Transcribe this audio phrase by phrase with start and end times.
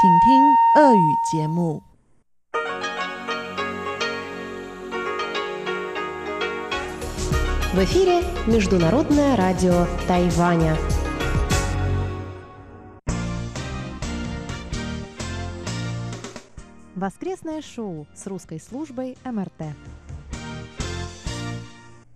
[0.00, 1.82] 请听俄语节目。
[7.72, 10.76] В эфире Международное радио Тайваня.
[16.94, 19.74] Воскресное шоу с русской службой МРТ.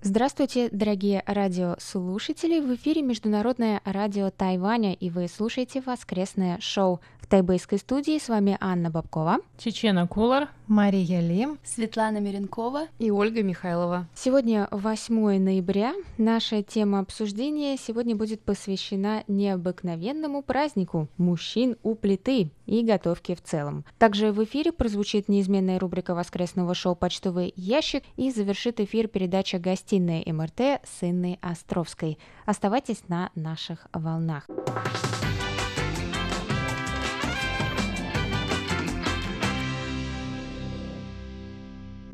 [0.02, 2.58] Здравствуйте, дорогие радиослушатели!
[2.60, 7.00] В эфире Международное радио Тайваня, и вы слушаете воскресное шоу.
[7.25, 9.39] В тайбэйской студии с вами Анна Бабкова.
[9.57, 10.49] Чечена Кулар.
[10.67, 11.57] Мария Лим.
[11.63, 12.83] Светлана Миренкова.
[12.99, 14.07] И Ольга Михайлова.
[14.13, 15.95] Сегодня 8 ноября.
[16.19, 23.85] Наша тема обсуждения сегодня будет посвящена необыкновенному празднику мужчин у плиты и готовке в целом.
[23.97, 30.23] Также в эфире прозвучит неизменная рубрика воскресного шоу «Почтовый ящик» и завершит эфир передача «Гостиная
[30.31, 32.19] МРТ» с Инной Островской.
[32.45, 34.47] Оставайтесь на наших волнах.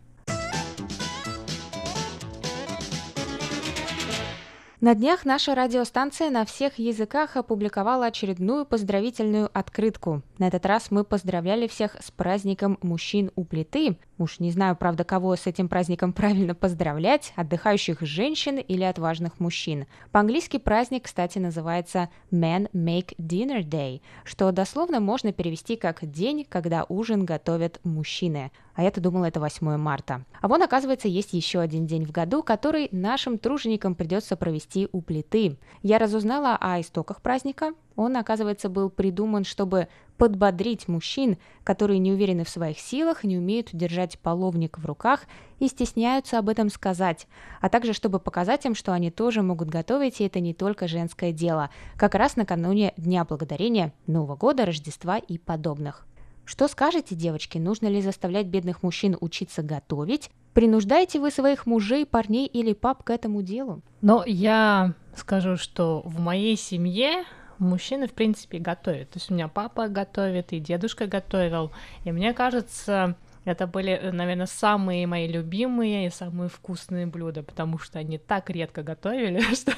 [4.84, 10.24] На днях наша радиостанция на всех языках опубликовала очередную поздравительную открытку.
[10.40, 13.98] На этот раз мы поздравляли всех с праздником мужчин у плиты.
[14.18, 19.86] Уж не знаю, правда, кого с этим праздником правильно поздравлять, отдыхающих женщин или отважных мужчин.
[20.12, 26.86] По-английски праздник, кстати, называется Men Make Dinner Day, что дословно можно перевести как «день, когда
[26.90, 30.26] ужин готовят мужчины» а я-то думала, это 8 марта.
[30.42, 35.02] А вон, оказывается, есть еще один день в году, который нашим труженикам придется провести у
[35.02, 35.58] плиты.
[35.82, 37.74] Я разузнала о истоках праздника.
[37.96, 39.88] Он, оказывается, был придуман, чтобы
[40.18, 45.22] подбодрить мужчин, которые не уверены в своих силах, не умеют держать половник в руках
[45.60, 47.28] и стесняются об этом сказать,
[47.62, 51.32] а также чтобы показать им, что они тоже могут готовить, и это не только женское
[51.32, 56.06] дело, как раз накануне Дня Благодарения, Нового года, Рождества и подобных.
[56.46, 60.30] Что скажете, девочки, нужно ли заставлять бедных мужчин учиться готовить?
[60.54, 63.82] Принуждаете вы своих мужей, парней или пап к этому делу?
[64.02, 67.24] Но я скажу, что в моей семье
[67.58, 69.10] мужчины, в принципе, готовят.
[69.12, 71.72] То есть у меня папа готовит, и дедушка готовил.
[72.04, 77.78] И мне кажется, это были, э, наверное, самые мои любимые и самые вкусные блюда, потому
[77.78, 79.74] что они так редко готовили, что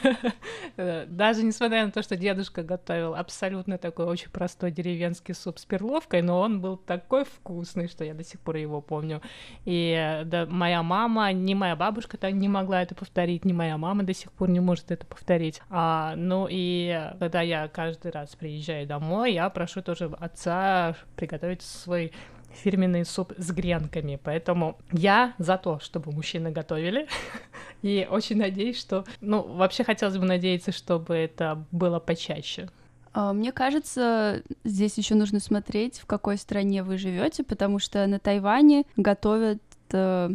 [0.78, 5.66] э, даже несмотря на то, что дедушка готовил абсолютно такой очень простой деревенский суп с
[5.66, 9.22] перловкой, но он был такой вкусный, что я до сих пор его помню.
[9.66, 13.78] И э, да, моя мама, не моя бабушка так не могла это повторить, не моя
[13.78, 15.62] мама до сих пор не может это повторить.
[15.70, 22.12] А, ну и когда я каждый раз приезжаю домой, я прошу тоже отца приготовить свой
[22.56, 24.20] фирменный суп с гренками.
[24.24, 27.08] Поэтому я за то, чтобы мужчины готовили.
[27.82, 29.06] И очень надеюсь, что...
[29.22, 32.70] Ну, вообще хотелось бы надеяться, чтобы это было почаще.
[33.14, 38.20] А, мне кажется, здесь еще нужно смотреть, в какой стране вы живете, потому что на
[38.20, 39.62] Тайване готовят
[39.92, 40.30] э,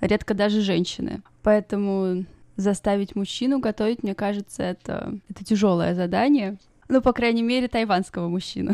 [0.00, 1.22] редко даже женщины.
[1.42, 2.24] Поэтому
[2.56, 6.56] заставить мужчину готовить, мне кажется, это, это тяжелое задание.
[6.88, 8.72] Ну, по крайней мере, тайванского мужчину.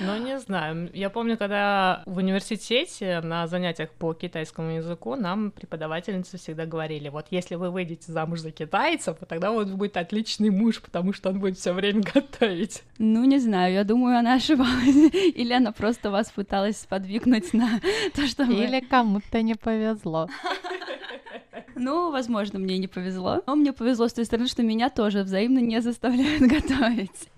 [0.00, 0.88] Ну, не знаю.
[0.94, 7.26] Я помню, когда в университете на занятиях по китайскому языку нам преподавательницы всегда говорили, вот
[7.30, 11.58] если вы выйдете замуж за китайцев, тогда вот будет отличный муж, потому что он будет
[11.58, 12.82] все время готовить.
[12.98, 15.12] Ну, не знаю, я думаю, она ошибалась.
[15.34, 17.80] Или она просто вас пыталась сподвигнуть на
[18.14, 20.28] то, что Или кому-то не повезло.
[21.74, 23.42] Ну, возможно, мне не повезло.
[23.46, 27.28] Но мне повезло с той стороны, что меня тоже взаимно не заставляют готовить.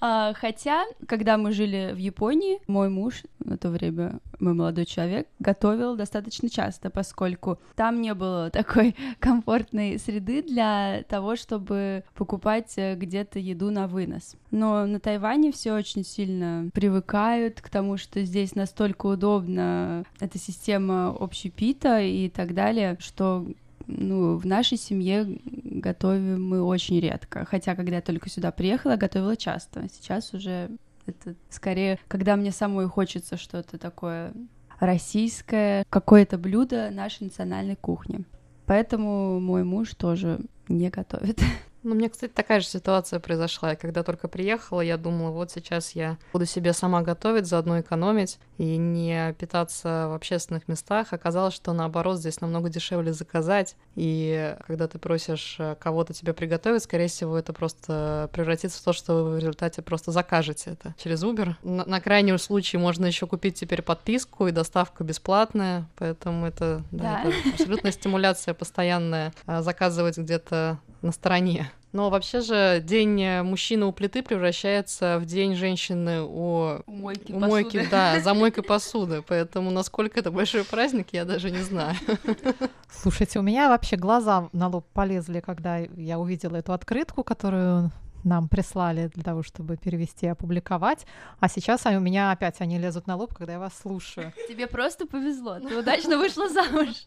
[0.00, 5.26] А, хотя, когда мы жили в Японии, мой муж, на то время мой молодой человек,
[5.38, 12.94] готовил достаточно часто, поскольку там не было такой комфортной среды для того, чтобы покупать э,
[12.94, 14.36] где-то еду на вынос.
[14.50, 21.08] Но на Тайване все очень сильно привыкают к тому, что здесь настолько удобна эта система
[21.18, 23.46] общепита и так далее, что
[23.88, 27.44] ну, в нашей семье готовим мы очень редко.
[27.46, 29.88] Хотя, когда я только сюда приехала, готовила часто.
[29.88, 30.70] Сейчас уже
[31.06, 34.32] это скорее, когда мне самой хочется что-то такое
[34.78, 38.24] российское, какое-то блюдо нашей национальной кухни.
[38.66, 41.40] Поэтому мой муж тоже не готовит.
[41.84, 43.70] Ну, мне, кстати, такая же ситуация произошла.
[43.70, 48.40] Я когда только приехала, я думала, вот сейчас я буду себе сама готовить, заодно экономить
[48.58, 51.12] и не питаться в общественных местах.
[51.12, 53.76] Оказалось, что наоборот, здесь намного дешевле заказать.
[53.94, 58.92] И когда ты просишь э, кого-то тебе приготовить, скорее всего, это просто превратится в то,
[58.92, 61.54] что вы в результате просто закажете это через Uber.
[61.62, 67.22] На, на крайний случай можно еще купить теперь подписку, и доставка бесплатная, поэтому это, да,
[67.22, 67.30] да.
[67.30, 71.70] это абсолютная стимуляция постоянная а, заказывать где-то на стороне.
[71.92, 77.38] Но вообще же день мужчины у плиты превращается в день женщины у, у мойки, у
[77.38, 79.22] мойки да, за мойкой посуды.
[79.26, 81.96] Поэтому насколько это большой праздник, я даже не знаю.
[82.90, 87.90] Слушайте, у меня вообще глаза на лоб полезли, когда я увидела эту открытку, которую
[88.24, 91.06] нам прислали для того, чтобы перевести и опубликовать.
[91.40, 94.32] А сейчас у меня опять они лезут на лоб, когда я вас слушаю.
[94.48, 97.06] Тебе просто повезло, ты удачно вышла замуж.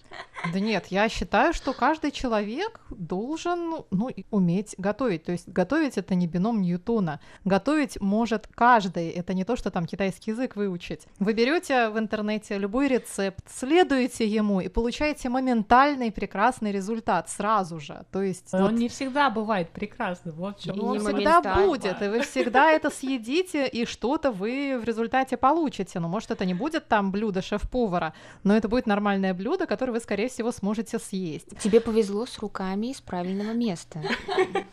[0.51, 5.23] Да нет, я считаю, что каждый человек должен ну, уметь готовить.
[5.23, 7.19] То есть готовить это не бином Ньютона.
[7.45, 9.09] Готовить может каждый.
[9.09, 11.07] Это не то, что там китайский язык выучить.
[11.19, 18.05] Вы берете в интернете любой рецепт, следуете ему и получаете моментальный прекрасный результат сразу же.
[18.11, 18.71] То есть он вот...
[18.71, 20.35] не всегда бывает прекрасным.
[20.35, 25.37] Вот в чем всегда будет, и вы всегда это съедите, и что-то вы в результате
[25.37, 25.99] получите.
[25.99, 29.99] Ну, может, это не будет там блюдо шеф-повара, но это будет нормальное блюдо, которое вы,
[29.99, 31.57] скорее всего, сможете съесть.
[31.59, 34.01] Тебе повезло с руками из правильного места.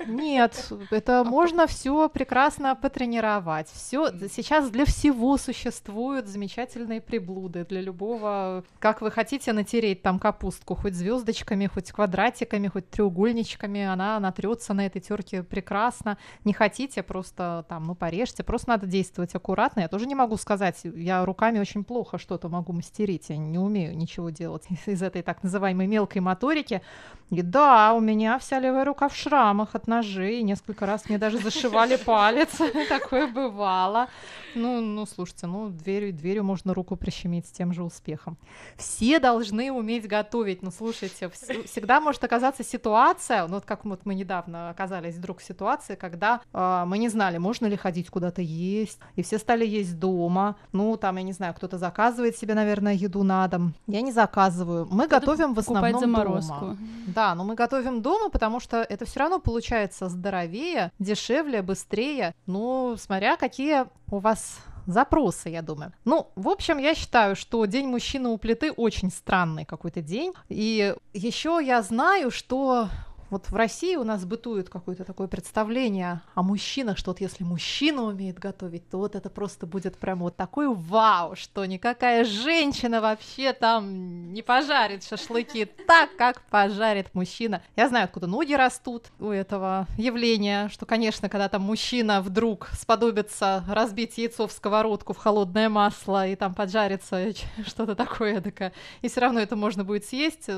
[0.06, 3.68] Нет, это можно все прекрасно потренировать.
[3.68, 8.64] Все сейчас для всего существуют замечательные приблуды для любого.
[8.78, 14.86] Как вы хотите натереть там капустку, хоть звездочками, хоть квадратиками, хоть треугольничками, она натрется на
[14.86, 16.17] этой терке прекрасно.
[16.44, 18.42] Не хотите, просто там, ну порежьте.
[18.42, 19.80] Просто надо действовать аккуратно.
[19.80, 23.96] Я тоже не могу сказать, я руками очень плохо что-то могу мастерить, я не умею
[23.96, 26.82] ничего делать из этой так называемой мелкой моторики.
[27.30, 30.42] И да, у меня вся левая рука в шрамах от ножей.
[30.42, 32.48] Несколько раз мне даже зашивали палец.
[32.88, 34.08] Такое бывало.
[34.54, 38.38] Ну, ну, слушайте, ну, дверью, дверью можно руку прищемить с тем же успехом.
[38.76, 40.62] Все должны уметь готовить.
[40.62, 45.40] Ну, слушайте, вс- всегда может оказаться ситуация, ну, вот как вот мы недавно оказались вдруг
[45.40, 46.07] в ситуации, когда
[46.52, 50.56] э, мы не знали, можно ли ходить куда-то есть, и все стали есть дома.
[50.72, 53.74] Ну, там, я не знаю, кто-то заказывает себе, наверное, еду на дом.
[53.86, 54.86] Я не заказываю.
[54.90, 56.60] Мы готовим в основном заморозку.
[56.60, 56.78] дома.
[57.06, 62.34] Да, но мы готовим дома, потому что это все равно получается здоровее, дешевле, быстрее.
[62.46, 65.92] Ну, смотря какие у вас запросы, я думаю.
[66.04, 70.32] Ну, в общем, я считаю, что День мужчины у плиты очень странный какой-то день.
[70.48, 72.88] И еще я знаю, что
[73.30, 78.02] вот в России у нас бытует какое-то такое представление о мужчинах, что вот если мужчина
[78.02, 83.52] умеет готовить, то вот это просто будет прям вот такой вау, что никакая женщина вообще
[83.52, 87.62] там не пожарит шашлыки так, как пожарит мужчина.
[87.76, 93.64] Я знаю, откуда ноги растут у этого явления, что, конечно, когда там мужчина вдруг сподобится
[93.68, 97.32] разбить яйцо в сковородку в холодное масло и там поджарится
[97.66, 100.48] что-то такое, такое, и все равно это можно будет съесть.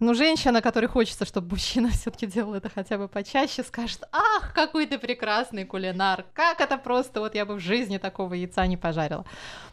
[0.00, 4.86] Но женщина, которой хочется, чтобы мужчина все-таки делал это хотя бы почаще, скажет, ах, какой
[4.86, 9.24] ты прекрасный кулинар, как это просто, вот я бы в жизни такого яйца не пожарила.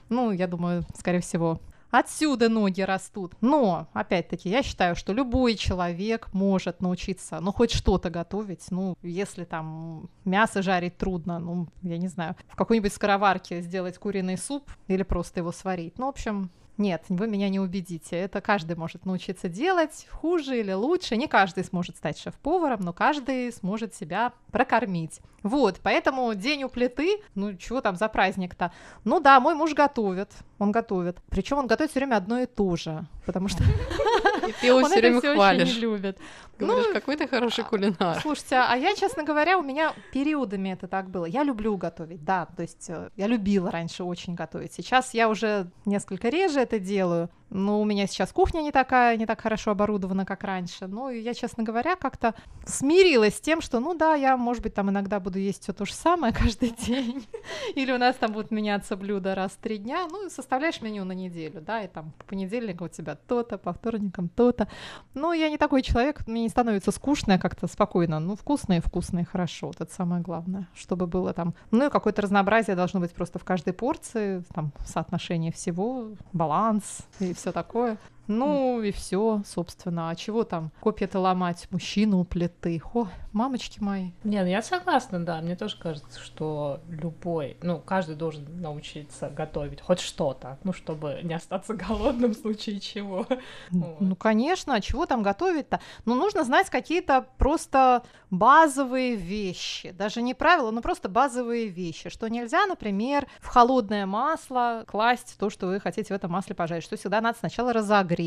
[0.10, 1.60] Ну, я думаю, скорее всего,
[1.92, 3.34] Отсюда ноги растут.
[3.42, 8.68] Но, опять-таки, я считаю, что любой человек может научиться, ну, хоть что-то готовить.
[8.70, 14.38] Ну, если там мясо жарить трудно, ну, я не знаю, в какой-нибудь скороварке сделать куриный
[14.38, 15.98] суп или просто его сварить.
[15.98, 18.18] Ну, в общем, нет, вы меня не убедите.
[18.18, 21.18] Это каждый может научиться делать, хуже или лучше.
[21.18, 25.20] Не каждый сможет стать шеф-поваром, но каждый сможет себя прокормить.
[25.44, 28.72] Вот, поэтому день у плиты, ну чего там за праздник-то?
[29.04, 31.18] Ну да, мой муж готовит, он готовит.
[31.30, 33.64] Причем он готовит все время одно и то же, потому что
[34.60, 35.76] ты его все время очень хвалишь.
[35.76, 36.18] не любит.
[36.58, 38.20] Говоришь, Ну, какой ты хороший кулинар.
[38.22, 41.26] Слушайте, а я, честно говоря, у меня периодами это так было.
[41.26, 44.74] Я люблю готовить, да, то есть э, я любила раньше очень готовить.
[44.74, 49.26] Сейчас я уже несколько реже это делаю, но у меня сейчас кухня не такая, не
[49.26, 50.88] так хорошо оборудована, как раньше.
[50.88, 54.74] Ну, и я, честно говоря, как-то смирилась с тем, что, ну да, я, может быть,
[54.74, 57.28] там иногда буду есть все то же самое каждый день.
[57.76, 60.08] Или у нас там будут меняться блюда раз в три дня.
[60.10, 63.74] Ну, и составляешь меню на неделю, да, и там по понедельникам у тебя то-то, по
[63.74, 64.68] вторникам то-то.
[65.14, 68.20] Ну, я не такой человек, мне не становится скучно, я как-то спокойно.
[68.20, 69.68] Ну, вкусное, вкусное, хорошо.
[69.68, 71.56] Вот это самое главное, чтобы было там.
[71.72, 77.34] Ну, и какое-то разнообразие должно быть просто в каждой порции, там, соотношение всего, баланс и
[77.40, 77.98] все такое.
[78.30, 80.12] Ну и все, собственно.
[80.12, 81.68] А чего там копья-то ломать?
[81.72, 82.80] Мужчину у плиты.
[82.94, 84.12] О, мамочки мои.
[84.24, 85.42] Не, ну я согласна, да.
[85.42, 91.34] Мне тоже кажется, что любой, ну, каждый должен научиться готовить хоть что-то, ну, чтобы не
[91.34, 93.26] остаться голодным в случае чего.
[93.72, 94.00] Вот.
[94.00, 95.80] Ну, конечно, а чего там готовить-то?
[96.06, 99.90] Ну, нужно знать какие-то просто базовые вещи.
[99.90, 102.10] Даже не правила, но просто базовые вещи.
[102.10, 106.84] Что нельзя, например, в холодное масло класть то, что вы хотите в этом масле пожарить.
[106.84, 108.19] Что всегда надо сначала разогреть.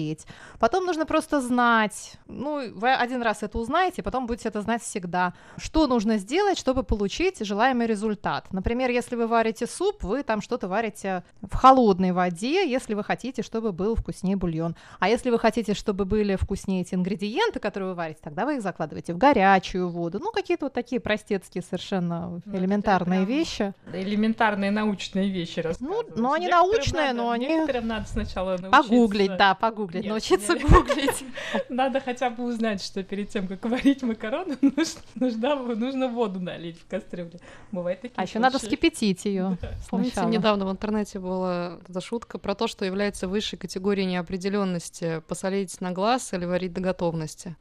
[0.59, 2.15] Потом нужно просто знать.
[2.27, 5.33] Ну, вы один раз это узнаете, потом будете это знать всегда.
[5.57, 8.53] Что нужно сделать, чтобы получить желаемый результат.
[8.53, 13.43] Например, если вы варите суп, вы там что-то варите в холодной воде, если вы хотите,
[13.43, 14.77] чтобы был вкуснее бульон.
[14.99, 18.63] А если вы хотите, чтобы были вкуснее эти ингредиенты, которые вы варите, тогда вы их
[18.63, 20.19] закладываете в горячую воду.
[20.21, 23.75] Ну, какие-то вот такие простецкие совершенно Ну, элементарные вещи.
[23.93, 26.07] Элементарные научные вещи рассказываешь.
[26.17, 28.71] ну, они научные, надо- но они- Некоторым надо сначала научиться...
[28.83, 30.63] Погуглить, да, погуглить, Нет, научиться нет.
[30.69, 31.25] гуглить.
[31.69, 34.57] Надо хотя бы узнать, что перед тем, как варить макароны,
[35.15, 37.41] нужно, нужно воду налить в кастрюле.
[37.71, 39.59] Бывает такие А еще надо вскипятить ее.
[39.91, 45.81] Помните, недавно в интернете была эта шутка про то, что является высшей категорией неопределенности посолить
[45.81, 47.57] на глаз или варить до готовности.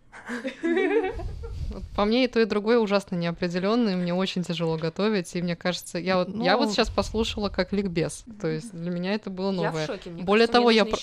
[1.96, 5.98] По мне и то, и другое ужасно неопределенное, мне очень тяжело готовить, и мне кажется,
[5.98, 6.44] я вот, ну...
[6.44, 9.82] я вот сейчас послушала как ликбез, то есть для меня это было новое.
[9.82, 10.98] Я в шоке, мне Более кажется, того, я, про...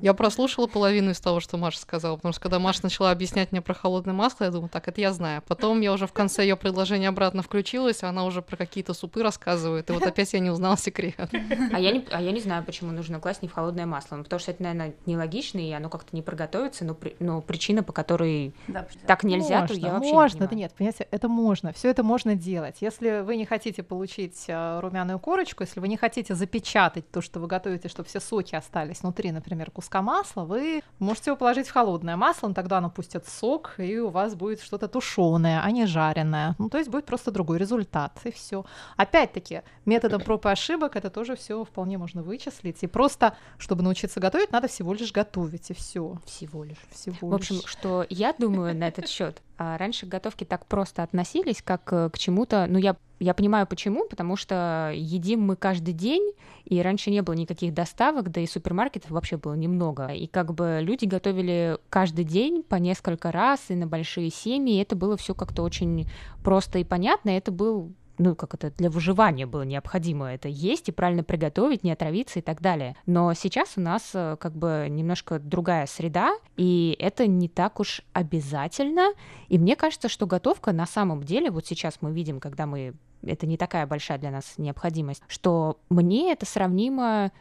[0.00, 3.60] я прослушала половину из того, что Маша сказала, потому что когда Маша начала объяснять мне
[3.60, 5.42] про холодное масло, я думаю, так, это я знаю.
[5.46, 9.22] Потом я уже в конце ее предложения обратно включилась, а она уже про какие-то супы
[9.22, 11.30] рассказывает, и вот опять я не узнала секрет.
[11.72, 14.40] А я не, а я не знаю, почему нужно класть не в холодное масло, потому
[14.40, 18.54] что это, наверное, нелогично, и оно как-то не проготовится, но, при, но причина, по которой
[18.68, 21.90] да, так нельзя, можно, то я вообще можно, не да нет, понимаете, это можно, все
[21.90, 22.76] это можно делать.
[22.80, 27.40] Если вы не хотите получить э, румяную корочку, если вы не хотите запечатать то, что
[27.40, 31.72] вы готовите, чтобы все соки остались внутри, например, куска масла, вы можете его положить в
[31.72, 35.86] холодное масло, но тогда оно пустит сок, и у вас будет что-то тушеное, а не
[35.86, 36.54] жареное.
[36.58, 38.64] Ну, то есть будет просто другой результат, и все.
[38.96, 42.82] Опять-таки, методом проб и ошибок это тоже все вполне можно вычислить.
[42.82, 46.18] И просто, чтобы научиться готовить, надо всего лишь готовить, и все.
[46.24, 46.78] Всего лишь.
[46.90, 47.64] Всего в общем, лишь.
[47.66, 49.42] что я думаю на этот счет.
[49.56, 52.66] А раньше к готовке так просто относились, как э, к чему-то.
[52.68, 56.32] Ну, я, я понимаю почему, потому что едим мы каждый день,
[56.64, 60.08] и раньше не было никаких доставок, да и супермаркетов вообще было немного.
[60.08, 64.82] И как бы люди готовили каждый день по несколько раз и на большие семьи, и
[64.82, 66.08] это было все как-то очень
[66.42, 67.30] просто и понятно.
[67.30, 71.92] Это был ну, как это, для выживания было необходимо это есть и правильно приготовить, не
[71.92, 72.96] отравиться и так далее.
[73.06, 78.02] Но сейчас у нас э, как бы немножко другая среда, и это не так уж
[78.12, 79.12] обязательно.
[79.48, 82.94] И мне кажется, что готовка на самом деле, вот сейчас мы видим, когда мы
[83.26, 87.32] это не такая большая для нас необходимость, что мне это сравнимо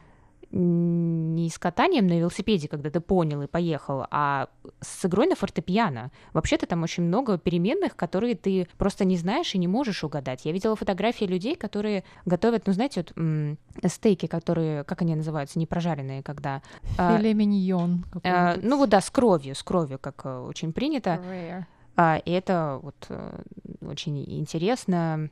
[0.53, 4.50] не с катанием на велосипеде, когда ты понял и поехал, а
[4.81, 6.12] с игрой на фортепиано.
[6.31, 10.45] Вообще-то там очень много переменных, которые ты просто не знаешь и не можешь угадать.
[10.45, 13.57] Я видела фотографии людей, которые готовят, ну, знаете, вот м-
[13.88, 16.62] стейки, которые, как они называются, не прожаренные, когда...
[16.98, 18.05] А, Филе миньон.
[18.24, 21.19] А, ну вот да, с кровью, с кровью, как э, очень принято.
[21.27, 21.65] Rare.
[21.95, 23.41] А, и это вот э,
[23.81, 25.29] очень интересно,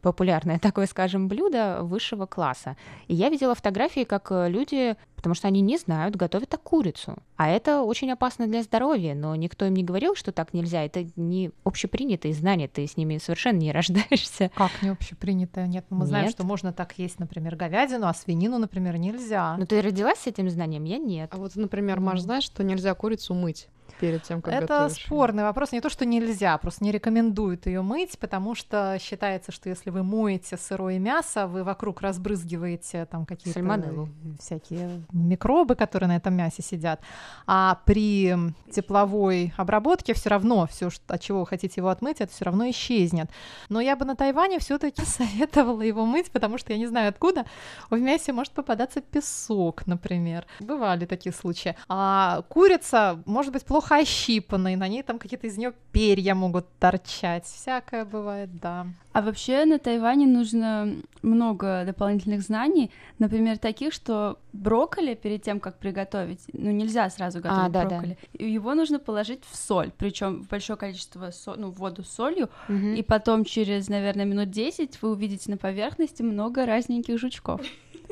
[0.00, 2.76] популярное такое, скажем, блюдо высшего класса.
[3.08, 7.16] И я видела фотографии, как э, люди, потому что они не знают, готовят так курицу.
[7.36, 10.82] А это очень опасно для здоровья, но никто им не говорил, что так нельзя.
[10.84, 14.50] Это не общепринятые знания, ты с ними совершенно не рождаешься.
[14.54, 15.66] Как не общепринятое?
[15.66, 16.08] Нет, мы Нет.
[16.08, 19.56] знаем, что можно так есть, например, говядину, а свинину, например, нельзя.
[19.58, 21.30] Ну ты родилась с этим знанием, я нет.
[21.34, 23.68] А вот, например, Маш, знаешь, что нельзя курицу мыть?
[24.00, 25.04] Перед тем, как Это готовишь?
[25.04, 25.72] спорный вопрос.
[25.72, 30.02] Не то, что нельзя, просто не рекомендуют ее мыть, потому что считается, что если вы
[30.02, 34.08] моете сырое мясо, вы вокруг разбрызгиваете там какие-то Сальмонеллу.
[34.40, 37.00] всякие микробы, которые на этом мясе сидят.
[37.46, 38.34] А при
[38.70, 43.30] тепловой обработке все равно все, от чего вы хотите его отмыть, это все равно исчезнет.
[43.68, 47.44] Но я бы на Тайване все-таки советовала его мыть, потому что я не знаю откуда
[47.90, 50.46] в мясе может попадаться песок, например.
[50.60, 51.76] Бывали такие случаи.
[51.88, 56.66] А курица может быть плохо плохо ощипанной, на ней там какие-то из нее перья могут
[56.78, 57.44] торчать.
[57.44, 58.86] Всякое бывает, да.
[59.12, 65.78] А вообще на Тайване нужно много дополнительных знаний, например, таких, что брокколи перед тем, как
[65.78, 68.44] приготовить, ну нельзя сразу готовить а, да, брокколи, да.
[68.44, 71.54] его нужно положить в соль, причем в большое количество со...
[71.54, 72.76] ну, воду с солью, угу.
[72.76, 77.60] и потом через, наверное, минут 10 вы увидите на поверхности много разненьких жучков.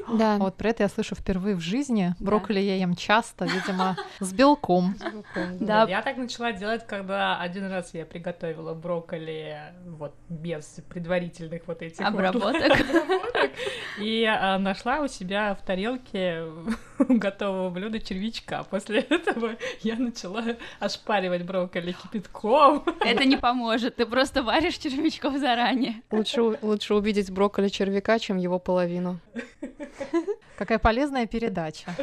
[0.08, 0.36] Да.
[0.36, 2.14] А вот про это я слышу впервые в жизни.
[2.20, 4.94] Брокколи я ем часто, видимо, с белком.
[5.60, 5.86] Да.
[5.88, 12.04] Я так начала делать, когда один раз я приготовила брокколи вот без предварительных вот этих
[12.04, 12.72] обработок.
[13.98, 16.44] И а, нашла у себя в тарелке
[16.98, 18.64] готового блюда червячка.
[18.64, 20.42] После этого я начала
[20.80, 22.84] ошпаривать брокколи кипятком.
[23.00, 26.02] Это не поможет, ты просто варишь червячков заранее.
[26.10, 29.20] Лучше, лучше увидеть брокколи червяка, чем его половину.
[30.56, 31.94] Какая полезная передача.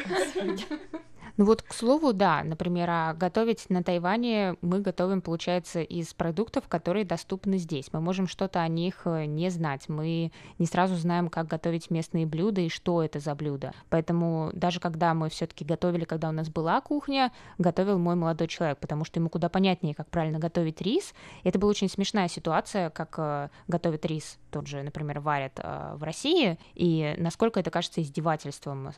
[1.39, 6.67] Ну вот, к слову, да, например, а готовить на Тайване мы готовим, получается, из продуктов,
[6.67, 7.93] которые доступны здесь.
[7.93, 9.87] Мы можем что-то о них э, не знать.
[9.87, 13.71] Мы не сразу знаем, как готовить местные блюда и что это за блюда.
[13.89, 18.79] Поэтому даже когда мы все-таки готовили, когда у нас была кухня, готовил мой молодой человек,
[18.79, 21.13] потому что ему куда понятнее, как правильно готовить рис.
[21.45, 26.03] Это была очень смешная ситуация, как э, готовят рис, тот же, например, варят э, в
[26.03, 28.91] России, и насколько это кажется издевательством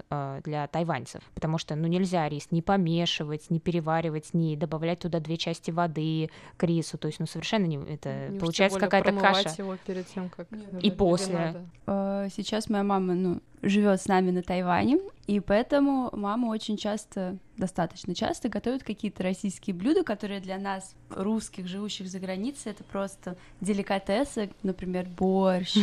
[0.44, 5.38] для тайваньцев, потому что, ну, нельзя рис не помешивать, не переваривать, не добавлять туда две
[5.38, 6.98] части воды к рису.
[6.98, 9.54] То есть, ну, совершенно не это не получается какая-то каша.
[9.58, 10.48] его перед тем, как
[10.82, 11.56] и после.
[11.86, 17.38] Э, сейчас моя мама, ну, живет с нами на Тайване, и поэтому мама очень часто,
[17.58, 23.38] достаточно часто готовит какие-то российские блюда, которые для нас, русских, живущих за границей, это просто
[23.62, 25.78] деликатесы, например, борщ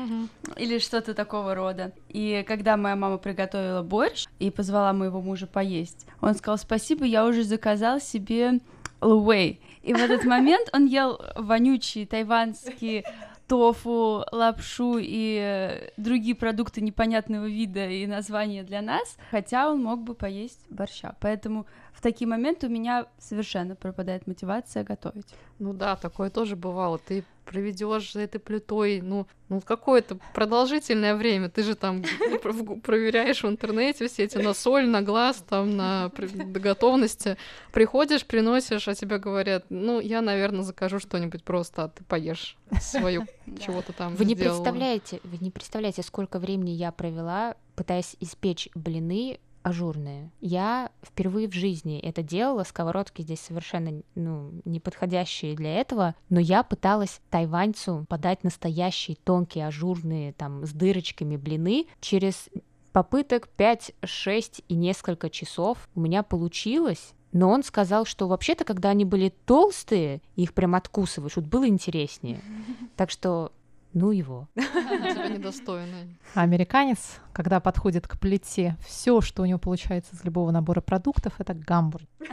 [0.56, 1.92] или что-то такого рода.
[2.08, 7.26] И когда моя мама приготовила борщ и позвала моего мужа поесть, он сказал, спасибо, я
[7.26, 8.60] уже заказал себе
[9.00, 9.60] Луэй.
[9.82, 13.04] И в этот момент он ел вонючие тайванские
[13.46, 20.02] тофу, лапшу и э, другие продукты непонятного вида и названия для нас, хотя он мог
[20.02, 21.14] бы поесть борща.
[21.20, 25.26] Поэтому в такие моменты у меня совершенно пропадает мотивация готовить.
[25.58, 26.98] Ну да, такое тоже бывало.
[26.98, 31.48] Ты проведешь за этой плитой, ну, ну какое-то продолжительное время.
[31.48, 32.02] Ты же там
[32.82, 37.36] проверяешь в интернете все эти на соль, на глаз, там, на готовности.
[37.72, 43.26] Приходишь, приносишь, а тебе говорят, ну, я, наверное, закажу что-нибудь просто, а ты поешь свою
[43.64, 49.38] чего-то там Вы не представляете, вы не представляете, сколько времени я провела, пытаясь испечь блины
[49.66, 50.30] ажурные.
[50.40, 56.38] Я впервые в жизни это делала, сковородки здесь совершенно ну, не подходящие для этого, но
[56.38, 62.48] я пыталась тайваньцу подать настоящие тонкие ажурные там с дырочками блины через
[62.92, 68.90] попыток 5, 6 и несколько часов у меня получилось, но он сказал, что вообще-то, когда
[68.90, 72.40] они были толстые, их прям откусываешь, вот было интереснее.
[72.96, 73.52] Так что
[73.96, 74.46] ну его.
[74.54, 75.96] Тебя недостойно.
[76.34, 81.54] Американец, когда подходит к плите, все, что у него получается из любого набора продуктов, это
[81.54, 82.06] гамбургер.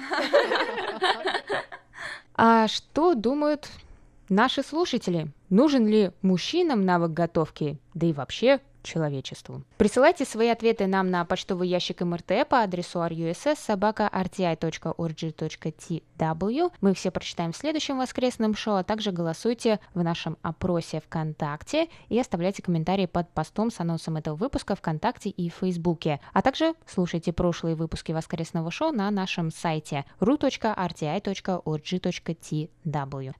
[2.35, 3.69] А что думают
[4.27, 5.27] наши слушатели?
[5.51, 7.79] Нужен ли мужчинам навык готовки?
[7.93, 9.63] Да и вообще, человечеству.
[9.77, 13.55] Присылайте свои ответы нам на почтовый ящик МРТ по адресу russ
[16.81, 22.19] Мы все прочитаем в следующем воскресном шоу, а также голосуйте в нашем опросе ВКонтакте и
[22.19, 26.19] оставляйте комментарии под постом с анонсом этого выпуска ВКонтакте и Фейсбуке.
[26.33, 30.63] А также слушайте прошлые выпуски воскресного шоу на нашем сайте ru.rti.org.tw.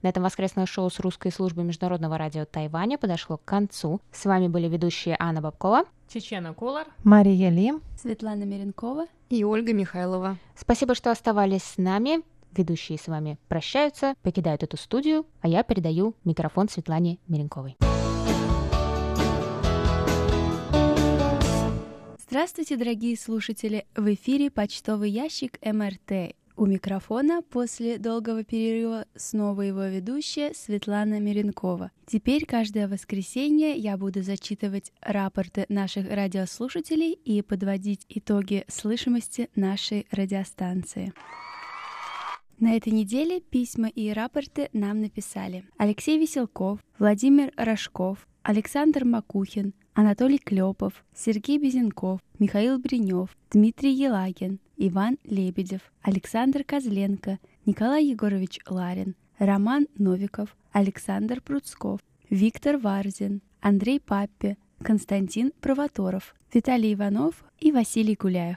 [0.02, 4.00] На этом воскресное шоу с русской службы Международного радио Тайваня подошло к концу.
[4.12, 10.36] С вами были ведущие Анна Бабкова, Чечена Колор, Мария Ли, Светлана Миренкова и Ольга Михайлова.
[10.56, 12.22] Спасибо, что оставались с нами.
[12.56, 17.76] Ведущие с вами прощаются, покидают эту студию, а я передаю микрофон Светлане Миренковой.
[22.34, 23.86] Здравствуйте, дорогие слушатели!
[23.94, 31.90] В эфире почтовый ящик МРТ у микрофона после долгого перерыва снова его ведущая Светлана Миренкова.
[32.06, 41.12] Теперь каждое воскресенье я буду зачитывать рапорты наших радиослушателей и подводить итоги слышимости нашей радиостанции.
[42.60, 50.38] На этой неделе письма и рапорты нам написали Алексей Веселков, Владимир Рожков, Александр Макухин, Анатолий
[50.38, 59.86] Клепов, Сергей Безенков, Михаил Бринев, Дмитрий Елагин, Иван Лебедев, Александр Козленко, Николай Егорович Ларин, Роман
[59.96, 68.56] Новиков, Александр Пруцков, Виктор Варзин, Андрей Паппе, Константин Провоторов, Виталий Иванов и Василий Гуляев.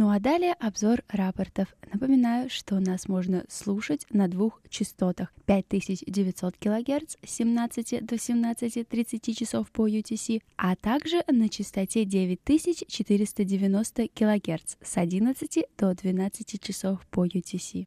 [0.00, 1.68] Ну а далее обзор рапортов.
[1.92, 9.70] Напоминаю, что нас можно слушать на двух частотах 5900 кГц с 17 до 17.30 часов
[9.70, 17.86] по UTC, а также на частоте 9490 кГц с 11 до 12 часов по UTC.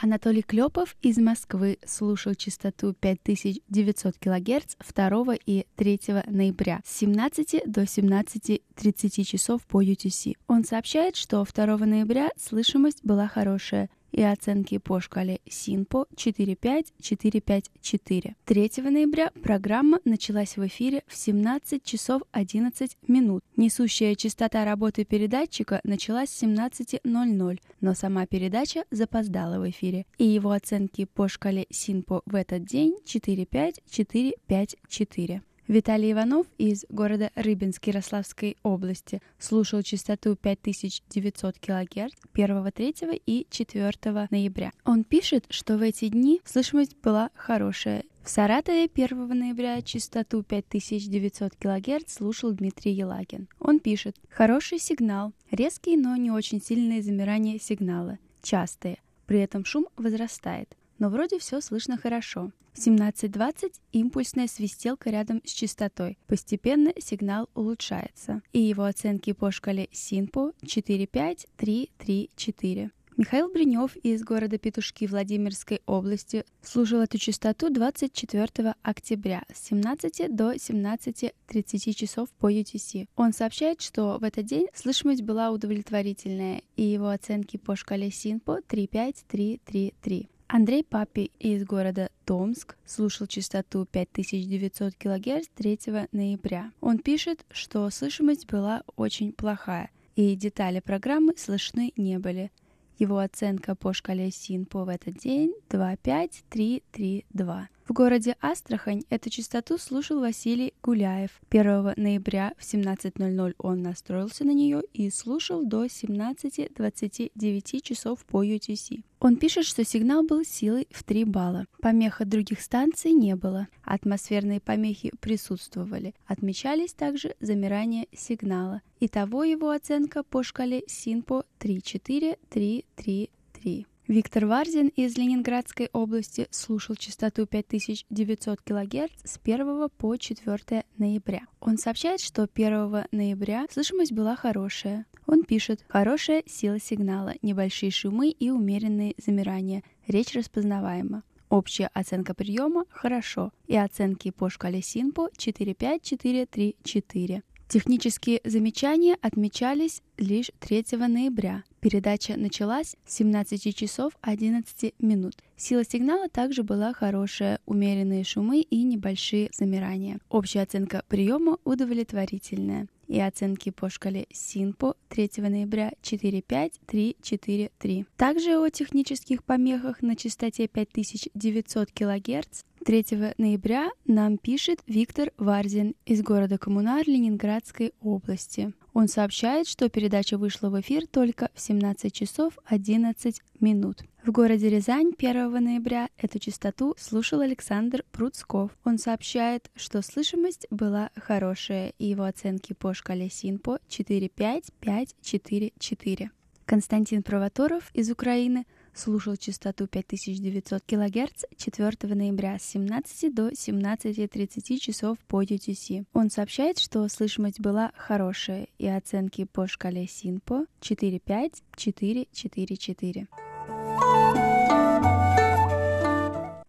[0.00, 7.82] Анатолий Клепов из Москвы слушал частоту 5900 кГц 2 и 3 ноября с 17 до
[7.82, 10.36] 17.30 часов по UTC.
[10.46, 18.36] Он сообщает, что 2 ноября слышимость была хорошая, и оценки по шкале СИНПО 45454.
[18.44, 23.44] 3 ноября программа началась в эфире в 17 часов 11 минут.
[23.56, 30.50] Несущая частота работы передатчика началась в 17.00, но сама передача запоздала в эфире, и его
[30.52, 35.42] оценки по шкале СИНПО в этот день 45454.
[35.68, 44.28] Виталий Иванов из города Рыбинск Ярославской области слушал частоту 5900 кГц 1, 3 и 4
[44.30, 44.72] ноября.
[44.86, 48.04] Он пишет, что в эти дни слышимость была хорошая.
[48.22, 53.46] В Саратове 1 ноября частоту 5900 кГц слушал Дмитрий Елагин.
[53.60, 59.86] Он пишет, хороший сигнал, резкий, но не очень сильное замирание сигнала, частые, при этом шум
[59.98, 62.50] возрастает но вроде все слышно хорошо.
[62.72, 66.16] В 17.20 импульсная свистелка рядом с частотой.
[66.26, 68.40] Постепенно сигнал улучшается.
[68.52, 72.90] И его оценки по шкале СИНПО 45334.
[73.18, 80.52] Михаил Бринев из города Петушки Владимирской области служил эту частоту 24 октября с 17 до
[80.52, 83.08] 17.30 часов по UTC.
[83.16, 88.60] Он сообщает, что в этот день слышимость была удовлетворительная, и его оценки по шкале СИНПО
[88.68, 90.28] 35333.
[90.50, 95.78] Андрей Папи из города Томск слушал частоту 5900 кГц 3
[96.12, 96.72] ноября.
[96.80, 102.50] Он пишет, что слышимость была очень плохая, и детали программы слышны не были.
[102.98, 107.68] Его оценка по шкале СИНПО в этот день 25332.
[107.88, 111.30] В городе Астрахань эту частоту слушал Василий Гуляев.
[111.48, 119.02] 1 ноября в 17.00 он настроился на нее и слушал до 17.29 часов по UTC.
[119.20, 121.64] Он пишет, что сигнал был силой в 3 балла.
[121.80, 123.68] Помех от других станций не было.
[123.84, 126.14] Атмосферные помехи присутствовали.
[126.26, 128.82] Отмечались также замирание сигнала.
[129.00, 133.86] Итого его оценка по шкале СИНПО 34333.
[134.08, 141.42] Виктор Варзин из Ленинградской области слушал частоту 5900 кГц с 1 по 4 ноября.
[141.60, 145.04] Он сообщает, что 1 ноября слышимость была хорошая.
[145.26, 149.82] Он пишет «Хорошая сила сигнала, небольшие шумы и умеренные замирания.
[150.06, 151.22] Речь распознаваема.
[151.50, 157.42] Общая оценка приема– хорошо, и оценки по шкале СИНПО 45434.
[157.68, 161.64] Технические замечания отмечались лишь 3 ноября.
[161.80, 165.34] Передача началась с 17 часов 11 минут.
[165.54, 170.18] Сила сигнала также была хорошая, умеренные шумы и небольшие замирания.
[170.30, 172.86] Общая оценка приема удовлетворительная.
[173.06, 178.06] И оценки по шкале СИНПО 3 ноября 45343.
[178.16, 183.04] Также о технических помехах на частоте 5900 кГц 3
[183.36, 188.72] ноября нам пишет Виктор Варзин из города Коммунар Ленинградской области.
[188.94, 194.04] Он сообщает, что передача вышла в эфир только в 17 часов 11 минут.
[194.24, 198.70] В городе Рязань 1 ноября эту частоту слушал Александр Пруцков.
[198.84, 206.30] Он сообщает, что слышимость была хорошая, и его оценки по шкале СИНПО 45544.
[206.64, 208.64] Константин Провоторов из Украины–
[208.98, 216.04] слушал частоту 5900 кГц 4 ноября с 17 до 17.30 часов по UTC.
[216.12, 223.28] Он сообщает, что слышимость была хорошая и оценки по шкале СИНПО 45444.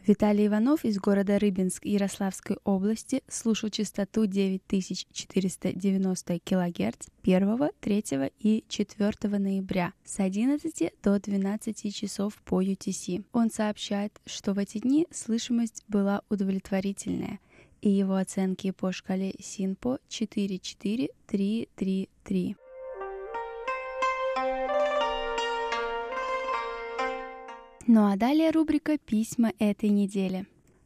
[0.09, 8.03] Виталий Иванов из города Рыбинск Ярославской области слушал частоту 9490 кГц 1, 3
[8.39, 13.23] и 4 ноября с 11 до 12 часов по UTC.
[13.33, 17.39] Он сообщает, что в эти дни слышимость была удовлетворительная,
[17.83, 22.57] и его оценки по шкале СИНПО 44333.
[27.91, 30.45] Ну а далее рубрика «Письма этой недели».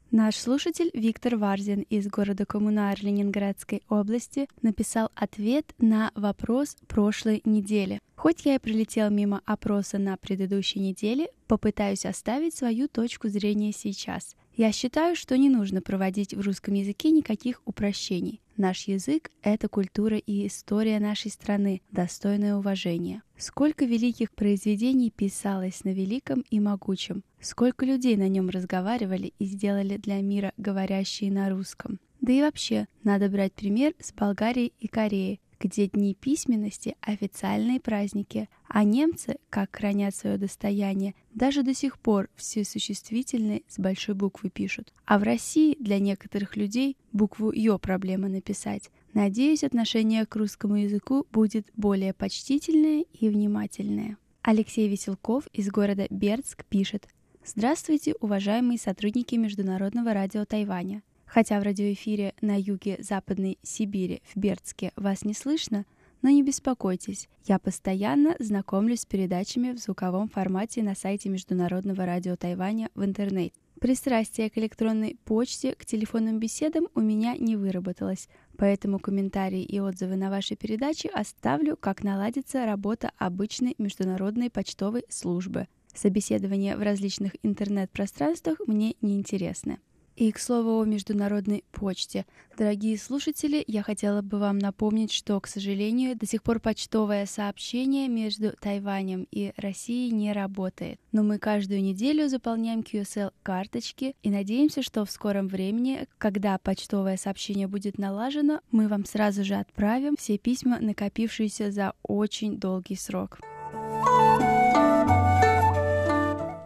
[0.09, 7.99] Наш слушатель Виктор Варзин из города Коммунар Ленинградской области написал ответ на вопрос прошлой недели.
[8.15, 14.37] Хоть я и прилетел мимо опроса на предыдущей неделе, попытаюсь оставить свою точку зрения сейчас.
[14.55, 18.39] Я считаю, что не нужно проводить в русском языке никаких упрощений.
[18.55, 23.23] Наш язык— это культура и история нашей страны, достойное уважения.
[23.35, 29.97] Сколько великих произведений писалось на великом и могучем, сколько людей на нем разговаривали и сделали
[29.97, 31.99] для мира говорящие на русском.
[32.21, 38.49] Да и вообще, надо брать пример с Болгарии и Кореи, где дни письменности– официальные праздники,
[38.67, 44.49] а немцы, как хранят свое достояние, даже до сих пор все существительные с большой буквы
[44.49, 44.91] пишут.
[45.05, 48.91] А в России для некоторых людей букву «ё» проблема написать.
[49.13, 54.17] Надеюсь, отношение к русскому языку будет более почтительное и внимательное.
[54.41, 57.07] Алексей Веселков из города Бердск пишет
[57.45, 61.03] «Здравствуйте, уважаемые сотрудники Международного радио Тайваня.
[61.33, 65.87] Хотя в радиоэфире на юге Западной Сибири в Бердске вас не слышно,
[66.21, 72.35] но не беспокойтесь, я постоянно знакомлюсь с передачами в звуковом формате на сайте Международного радио
[72.35, 73.55] Тайваня в интернете.
[73.81, 80.15] Пристрастие к электронной почте, к телефонным беседам у меня не выработалось, поэтому комментарии и отзывы
[80.15, 85.67] на ваши передачи оставлю, как наладится работа обычной международной почтовой службы.
[85.95, 89.79] Собеседование в различных интернет-пространствах мне не интересны.
[90.15, 92.25] И, к слову, о международной почте.
[92.57, 98.07] Дорогие слушатели, я хотела бы вам напомнить, что, к сожалению, до сих пор почтовое сообщение
[98.07, 100.99] между Тайванем и Россией не работает.
[101.11, 107.67] Но мы каждую неделю заполняем QSL-карточки и надеемся, что в скором времени, когда почтовое сообщение
[107.67, 113.39] будет налажено, мы вам сразу же отправим все письма, накопившиеся за очень долгий срок.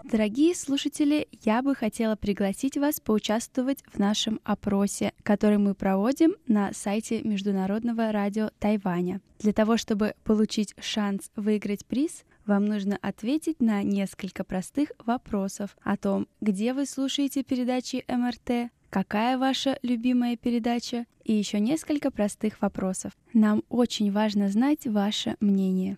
[0.10, 6.72] Дорогие слушатели, я бы хотела пригласить вас поучаствовать в нашем опросе, который мы проводим на
[6.72, 9.20] сайте Международного радио Тайваня.
[9.40, 15.98] Для того, чтобы получить шанс выиграть приз, Вам нужно ответить на несколько простых вопросов о
[15.98, 23.12] том, где вы слушаете передачи МРТ, какая ваша любимая передача и еще несколько простых вопросов.
[23.34, 25.98] Нам очень важно знать ваше мнение.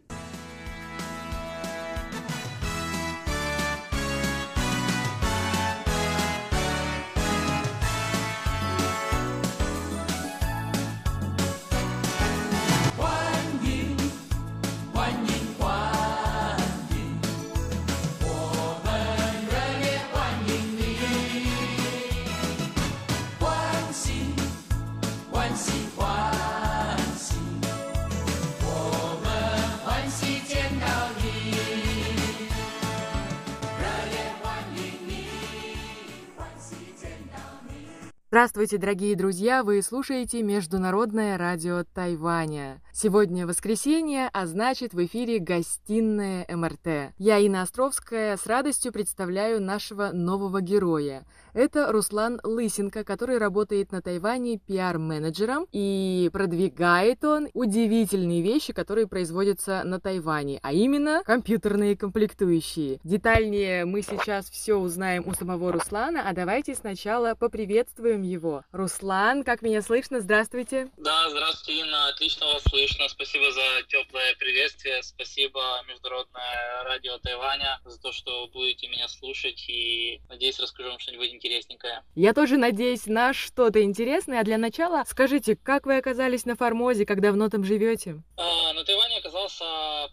[38.41, 39.63] Здравствуйте, дорогие друзья!
[39.63, 42.81] Вы слушаете Международное радио Тайваня.
[42.91, 47.13] Сегодня воскресенье, а значит в эфире гостиная МРТ.
[47.19, 51.23] Я, Инна Островская, с радостью представляю нашего нового героя.
[51.53, 59.83] Это Руслан Лысенко, который работает на Тайване пиар-менеджером и продвигает он удивительные вещи, которые производятся
[59.83, 62.99] на Тайване, а именно компьютерные комплектующие.
[63.03, 68.63] Детальнее мы сейчас все узнаем у самого Руслана, а давайте сначала поприветствуем его.
[68.71, 70.21] Руслан, как меня слышно?
[70.21, 70.89] Здравствуйте.
[70.97, 72.07] Да, здравствуйте, Инна.
[72.07, 73.07] Отлично вас слышно.
[73.09, 75.03] Спасибо за теплое приветствие.
[75.03, 81.33] Спасибо Международное радио Тайваня за то, что будете меня слушать и надеюсь расскажу вам что-нибудь
[81.33, 82.03] интересненькое.
[82.15, 84.39] Я тоже надеюсь на что-то интересное.
[84.41, 88.23] А для начала скажите, как вы оказались на Формозе, как давно там живете?
[88.37, 89.63] А, на Тайване оказался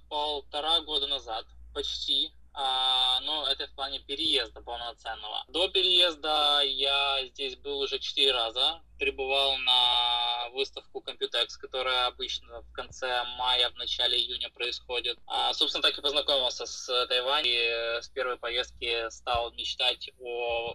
[0.08, 2.32] полтора года назад, почти.
[2.58, 5.44] Но это в плане переезда полноценного.
[5.48, 8.82] До переезда я здесь был уже четыре раза.
[8.98, 15.18] Прибывал на выставку Computex, которая обычно в конце мая, в начале июня происходит.
[15.26, 17.98] А, собственно, так и познакомился с Тайванем.
[17.98, 20.74] И с первой поездки стал мечтать о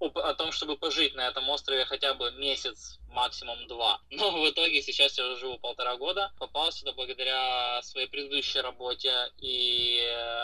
[0.00, 4.00] о том, чтобы пожить на этом острове хотя бы месяц, максимум два.
[4.10, 6.32] Но в итоге сейчас я уже живу полтора года.
[6.38, 10.00] Попал сюда благодаря своей предыдущей работе и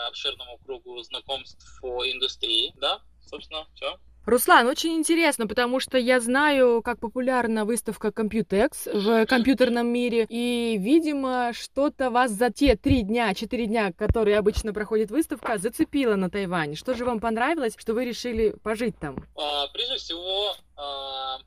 [0.07, 2.73] обширному кругу знакомств по индустрии.
[2.77, 3.99] Да, собственно, все.
[4.25, 10.77] Руслан, очень интересно, потому что я знаю, как популярна выставка Computex в компьютерном мире, и,
[10.79, 16.29] видимо, что-то вас за те три дня, четыре дня, которые обычно проходит выставка, зацепило на
[16.29, 16.75] Тайване.
[16.75, 19.15] Что же вам понравилось, что вы решили пожить там?
[19.35, 21.39] А, прежде всего, а,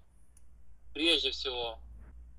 [0.93, 1.79] прежде всего,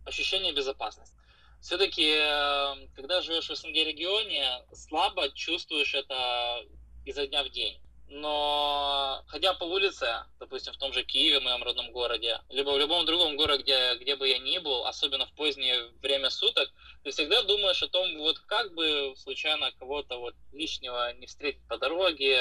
[0.05, 1.15] ощущение безопасности.
[1.61, 6.63] Все-таки, э, когда живешь в СНГ регионе, слабо чувствуешь это
[7.05, 11.91] изо дня в день но ходя по улице, допустим, в том же Киеве, моем родном
[11.91, 15.87] городе, либо в любом другом городе, где, где бы я ни был, особенно в позднее
[16.01, 16.69] время суток,
[17.03, 21.77] ты всегда думаешь о том, вот как бы случайно кого-то вот лишнего не встретить по
[21.77, 22.39] дороге,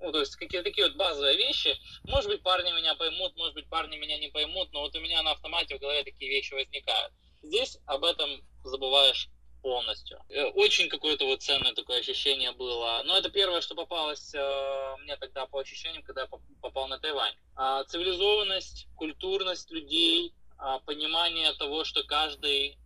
[0.00, 1.76] ну, то есть какие-то такие вот базовые вещи.
[2.04, 5.22] Может быть, парни меня поймут, может быть, парни меня не поймут, но вот у меня
[5.22, 7.12] на автомате в голове такие вещи возникают.
[7.42, 8.30] Здесь об этом
[8.64, 9.28] забываешь
[9.62, 10.18] полностью.
[10.28, 13.02] Э, очень какое-то вот ценное такое ощущение было.
[13.04, 16.28] Но это первое, что попалось э, мне тогда по ощущениям, когда я
[16.60, 17.34] попал на Тайвань.
[17.54, 22.78] А, цивилизованность, культурность людей, а, понимание того, что каждый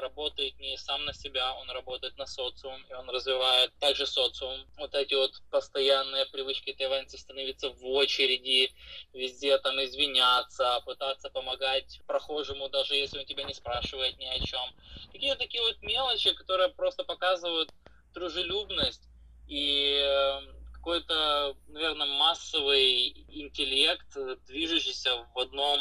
[0.00, 4.60] работает не сам на себя, он работает на социум, и он развивает также социум.
[4.76, 8.72] Вот эти вот постоянные привычки тайваньцев становиться в очереди,
[9.12, 14.74] везде там извиняться, пытаться помогать прохожему, даже если он тебя не спрашивает ни о чем.
[15.12, 17.70] Какие такие вот мелочи, которые просто показывают
[18.12, 19.08] дружелюбность
[19.46, 24.06] и эм, какой-то, наверное, массовый интеллект,
[24.46, 25.80] движущийся в одном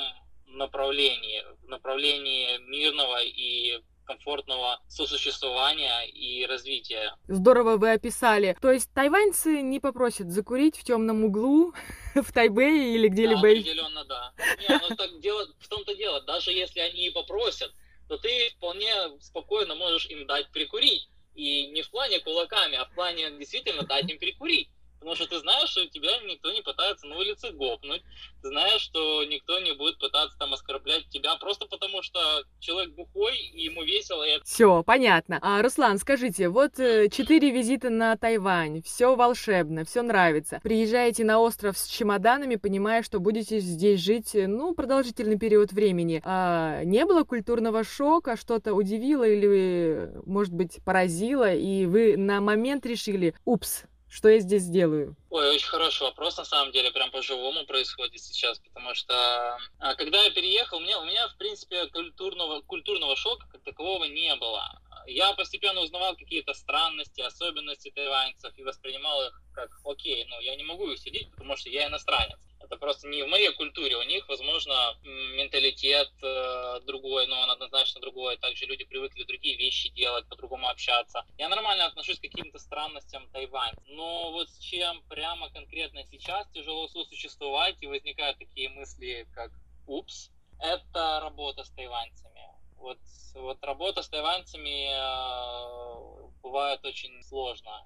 [0.57, 7.15] направлении, в направлении мирного и комфортного сосуществования и развития.
[7.27, 8.57] Здорово вы описали.
[8.59, 11.73] То есть тайваньцы не попросят закурить в темном углу
[12.15, 13.41] в Тайбэе или где-либо?
[13.41, 14.33] Да, определенно, да.
[14.67, 17.71] Не, ну так дело, в том-то дело, даже если они и попросят,
[18.07, 21.07] то ты вполне спокойно можешь им дать прикурить.
[21.35, 24.69] И не в плане кулаками, а в плане действительно дать им перекурить.
[24.99, 28.03] Потому что ты знаешь, что тебя никто не пытается на улице гопнуть.
[28.41, 32.19] Ты знаешь, что никто не будет пытаться там оскорблять тебя просто потому, что
[32.59, 34.23] человек бухой, и ему весело.
[34.23, 34.41] И...
[34.43, 35.39] Все, понятно.
[35.41, 40.59] А, Руслан, скажите, вот э, четыре визита на Тайвань, все волшебно, все нравится.
[40.63, 46.21] Приезжаете на остров с чемоданами, понимая, что будете здесь жить, э, ну, продолжительный период времени.
[46.25, 52.85] А, не было культурного шока, что-то удивило или, может быть, поразило, и вы на момент
[52.85, 55.15] решили, упс, что я здесь делаю?
[55.29, 60.23] Ой, очень хороший вопрос, на самом деле, прям по-живому происходит сейчас, потому что а, когда
[60.23, 64.81] я переехал, у меня, у меня в принципе, культурного, культурного шока как такового не было.
[65.09, 70.63] Я постепенно узнавал какие-то странности, особенности тайваньцев и воспринимал их как, окей, ну, я не
[70.63, 72.39] могу их сидеть, потому что я иностранец.
[72.59, 73.97] Это просто не в моей культуре.
[73.97, 78.37] У них, возможно, менталитет э, другой, но он однозначно другой.
[78.37, 81.25] Также люди привыкли другие вещи делать, по-другому общаться.
[81.39, 83.73] Я нормально отношусь к каким-то странностям Тайвань.
[83.87, 89.51] Но вот с чем прямо конкретно сейчас тяжело сосуществовать и возникают такие мысли, как
[89.87, 90.29] «упс»,
[90.59, 92.48] это работа с тайваньцами.
[92.79, 92.99] Вот,
[93.35, 97.85] вот работа с тайваньцами э, бывает очень сложно.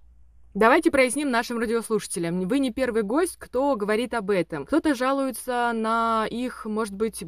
[0.56, 2.47] Давайте проясним нашим радиослушателям.
[2.47, 4.68] Вы не первый гость, кто говорит об этом.
[4.68, 7.24] Кто-то жалуется на их, может быть,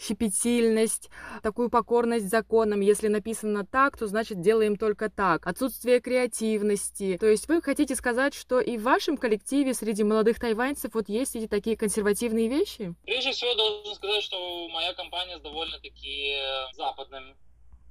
[0.00, 1.10] щепетильность,
[1.44, 2.80] такую покорность законам.
[2.80, 5.46] Если написано так, то значит делаем только так.
[5.46, 7.18] Отсутствие креативности.
[7.20, 11.36] То есть вы хотите сказать, что и в вашем коллективе среди молодых тайваньцев вот есть
[11.36, 12.96] эти такие консервативные вещи?
[13.04, 16.34] Прежде всего, должен сказать, что моя компания с довольно-таки
[16.72, 17.36] западным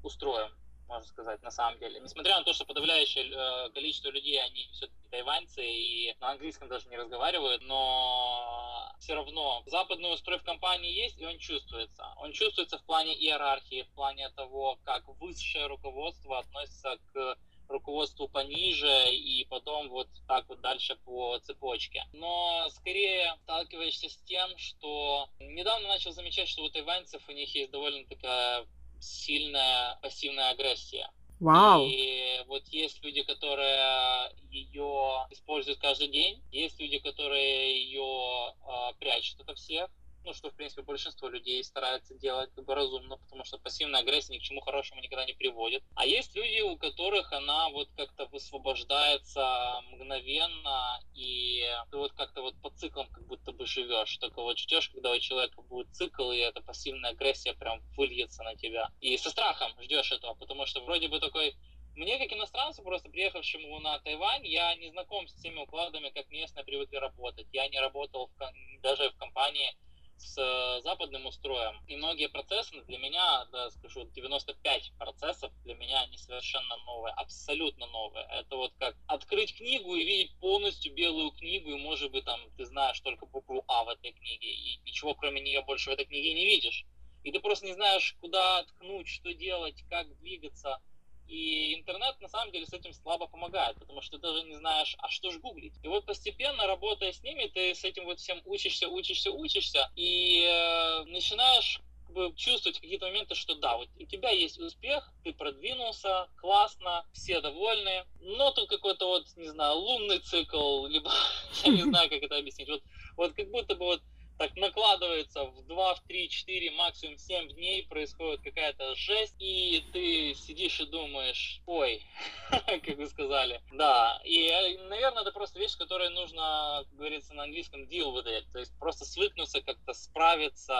[0.03, 0.49] устроем
[0.88, 1.99] можно сказать, на самом деле.
[1.99, 6.88] Несмотря на то, что подавляющее э, количество людей, они все-таки тайваньцы и на английском даже
[6.89, 12.13] не разговаривают, но все равно западный устрой в компании есть, и он чувствуется.
[12.17, 17.38] Он чувствуется в плане иерархии, в плане того, как высшее руководство относится к
[17.69, 22.05] руководству пониже и потом вот так вот дальше по цепочке.
[22.13, 27.71] Но скорее сталкиваешься с тем, что недавно начал замечать, что у тайваньцев у них есть
[27.71, 28.65] довольно такая
[28.99, 31.09] сильная пассивная агрессия.
[31.39, 31.87] Вау.
[31.87, 39.47] И вот есть люди, которые ее используют каждый день, есть люди, которые ее э, прячут
[39.47, 39.89] от всех,
[40.28, 44.34] ну, что, в принципе, большинство людей стараются делать как бы разумно, потому что пассивная агрессия
[44.34, 45.84] ни к чему хорошему никогда не приводит.
[45.95, 52.61] А есть люди, у которых она вот как-то высвобождается мгновенно, и ты вот как-то вот
[52.61, 54.17] по циклам как будто бы живешь.
[54.17, 58.55] Только вот ждешь, когда у человека будет цикл, и эта пассивная агрессия прям выльется на
[58.57, 58.89] тебя.
[58.99, 61.55] И со страхом ждешь этого, потому что вроде бы такой
[61.95, 66.63] мне, как иностранцу, просто приехавшему на Тайвань, я не знаком с теми укладами, как местные
[66.63, 67.47] привыкли работать.
[67.51, 69.73] Я не работал в, даже в компании,
[70.18, 71.82] с э, западным устроем.
[71.88, 77.86] И многие процессы для меня, да, скажу, 95 процессов для меня они совершенно новые, абсолютно
[77.88, 78.28] новые.
[78.32, 82.65] Это вот как открыть книгу и видеть полностью белую книгу, и может быть там ты
[82.65, 86.34] знаешь только букву А в этой книге, и ничего кроме нее больше в этой книге
[86.34, 86.86] не видишь.
[87.24, 90.80] И ты просто не знаешь, куда ткнуть, что делать, как двигаться.
[91.28, 94.95] И интернет на самом деле с этим слабо помогает, потому что ты даже не знаешь,
[94.99, 95.73] а что же гуглить.
[95.84, 100.43] И вот постепенно, работая с ними, ты с этим вот всем учишься, учишься, учишься, и
[100.43, 105.34] э, начинаешь как бы, чувствовать какие-то моменты, что да, вот у тебя есть успех, ты
[105.34, 111.11] продвинулся, классно, все довольны, но тут какой-то вот, не знаю, лунный цикл, либо
[111.65, 112.69] я не знаю, как это объяснить.
[113.17, 114.01] Вот как будто бы вот
[114.38, 120.33] так накладывается в 2, в 3, 4, максимум 7 дней происходит какая-то жесть, и ты
[120.35, 122.03] сидишь и думаешь, ой,
[122.49, 123.61] как вы сказали.
[123.71, 128.27] Да, и, наверное, это просто вещь, с которой нужно, как говорится на английском, deal with
[128.27, 130.75] it, то есть просто свыкнуться, как-то справиться,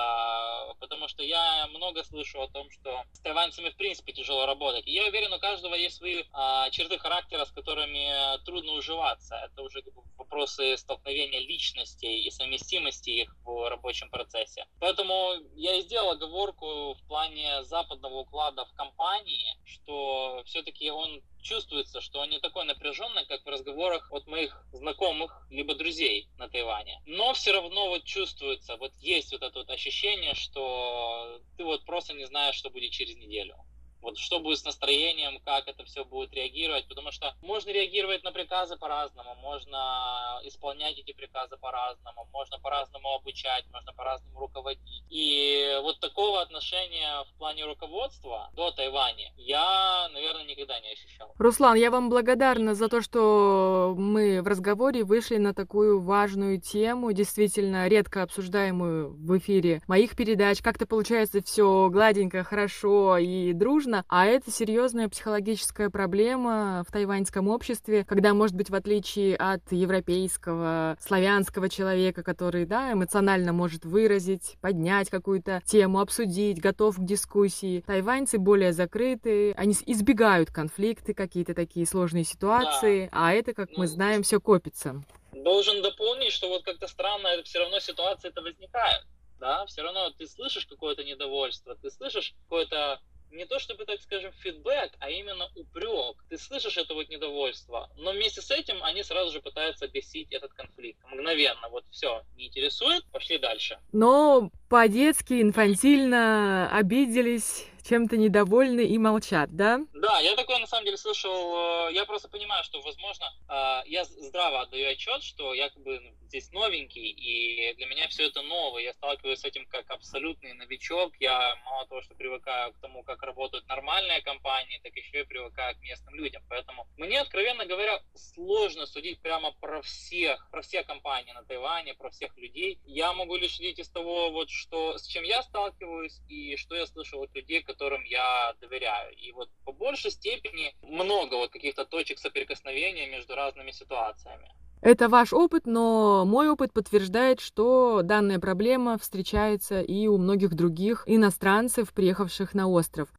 [0.80, 4.86] потому что я много слышу о том, что с тайваньцами в принципе тяжело работать.
[4.88, 9.36] И я уверен, у каждого есть свои а, черты характера, с которыми трудно уживаться.
[9.36, 14.66] Это уже как бы, вопросы столкновения личностей и совместимости их в рабочем процессе.
[14.80, 22.02] Поэтому я и сделал оговорку в плане западного уклада в компании, что все-таки он чувствуется,
[22.02, 27.02] что он не такой напряженный, как в разговорах от моих знакомых либо друзей на Тайване.
[27.06, 32.14] Но все равно вот чувствуется, вот есть вот это вот ощущение, что ты вот просто
[32.14, 33.56] не знаешь, что будет через неделю.
[34.02, 38.32] Вот что будет с настроением, как это все будет реагировать, потому что можно реагировать на
[38.32, 45.04] приказы по-разному, можно исполнять эти приказы по-разному, можно по-разному обучать, можно по-разному руководить.
[45.10, 51.34] И вот такого отношения в плане руководства до Тайваня я, наверное, никогда не ощущал.
[51.38, 57.12] Руслан, я вам благодарна за то, что мы в разговоре вышли на такую важную тему,
[57.12, 60.62] действительно редко обсуждаемую в эфире моих передач.
[60.62, 67.48] Как-то получается все гладенько, хорошо и дружно, серьезно, а это серьезная психологическая проблема в тайваньском
[67.48, 74.58] обществе, когда, может быть, в отличие от европейского, славянского человека, который, да, эмоционально может выразить,
[74.62, 81.86] поднять какую-то тему, обсудить, готов к дискуссии, тайваньцы более закрыты, они избегают конфликты, какие-то такие
[81.86, 83.28] сложные ситуации, да.
[83.28, 85.02] а это, как ну, мы знаем, все копится.
[85.32, 89.06] Должен дополнить, что вот как-то странно, все равно ситуация это возникает
[89.40, 93.00] да, все равно ты слышишь какое-то недовольство, ты слышишь какое-то
[93.32, 96.24] не то чтобы, так скажем, фидбэк, а именно упрек.
[96.30, 100.54] Ты слышишь это вот недовольство, но вместе с этим они сразу же пытаются гасить этот
[100.54, 101.00] конфликт.
[101.12, 103.80] Мгновенно, вот все, не интересует, пошли дальше.
[103.92, 109.80] Но по-детски, инфантильно обиделись, чем-то недовольны и молчат, да?
[109.94, 111.88] Да, я такое на самом деле слышал.
[111.88, 116.02] Э, я просто понимаю, что, возможно, э, я здраво отдаю отчет, что я как бы
[116.28, 118.84] здесь новенький, и для меня все это новое.
[118.84, 121.14] Я сталкиваюсь с этим как абсолютный новичок.
[121.20, 125.76] Я мало того, что привыкаю к тому, как работают нормальные компании, так еще и привыкаю
[125.76, 126.44] к местным людям.
[126.50, 132.10] Поэтому мне, откровенно говоря, сложно судить прямо про всех, про все компании на Тайване, про
[132.10, 132.80] всех людей.
[132.86, 136.86] Я могу лишь судить из того, вот что, с чем я сталкиваюсь и что я
[136.86, 139.16] слышал от людей, которым я доверяю.
[139.16, 144.50] И вот по большей степени много вот каких-то точек соприкосновения между разными ситуациями.
[144.82, 151.04] Это ваш опыт, но мой опыт подтверждает, что данная проблема встречается и у многих других
[151.08, 153.10] иностранцев, приехавших на остров.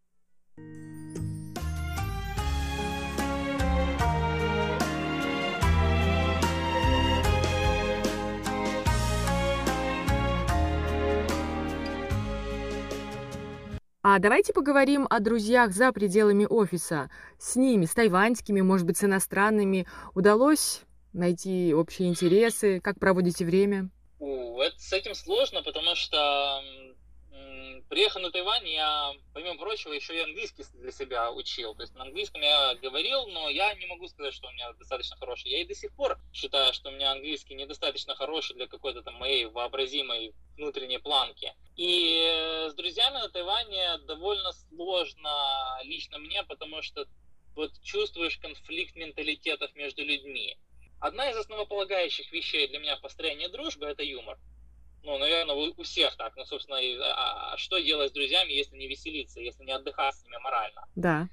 [14.01, 17.11] А давайте поговорим о друзьях за пределами офиса.
[17.37, 19.89] С ними, с тайваньскими, может быть, с иностранными.
[20.15, 20.83] Удалось
[21.13, 22.81] найти общие интересы?
[22.81, 23.91] Как проводите время?
[24.21, 26.61] У, это, с этим сложно, потому что
[27.89, 31.75] приехав на Тайвань, я, помимо прочего, еще и английский для себя учил.
[31.75, 35.17] То есть на английском я говорил, но я не могу сказать, что у меня достаточно
[35.17, 35.51] хороший.
[35.51, 39.15] Я и до сих пор считаю, что у меня английский недостаточно хороший для какой-то там
[39.15, 41.55] моей вообразимой внутренней планки.
[41.77, 47.07] И э, с друзьями на Тайване довольно сложно лично мне, потому что
[47.55, 50.57] вот чувствуешь конфликт менталитетов между людьми.
[51.01, 54.39] Одна из основополагающих вещей для меня в построении дружбы– это юмор.
[55.03, 56.37] Ну, наверное, у, у всех так.
[56.37, 60.15] Ну, собственно, и, а, а что делать с друзьями, если не веселиться, если не отдыхать
[60.15, 60.87] с ними морально?
[60.97, 61.29] Да.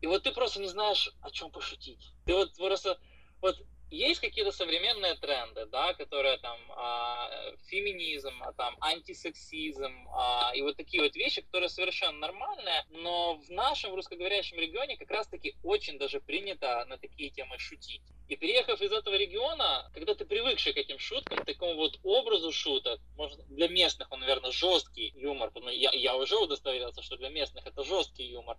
[0.00, 2.12] И вот ты просто не знаешь, о чем пошутить.
[2.24, 2.98] Ты вот просто...
[3.40, 3.56] Вот
[3.90, 7.30] есть какие-то современные тренды, да, которые там а,
[7.66, 13.50] феминизм, а, там антисексизм а, и вот такие вот вещи, которые совершенно нормальные, но в
[13.50, 18.02] нашем русскоговорящем регионе как раз-таки очень даже принято на такие темы шутить.
[18.28, 22.52] И приехав из этого региона, когда ты привыкший к этим шуткам, к такому вот образу
[22.52, 27.28] шуток, может, для местных он, наверное, жесткий юмор, но я, я уже удостоверился, что для
[27.28, 28.56] местных это жесткий юмор,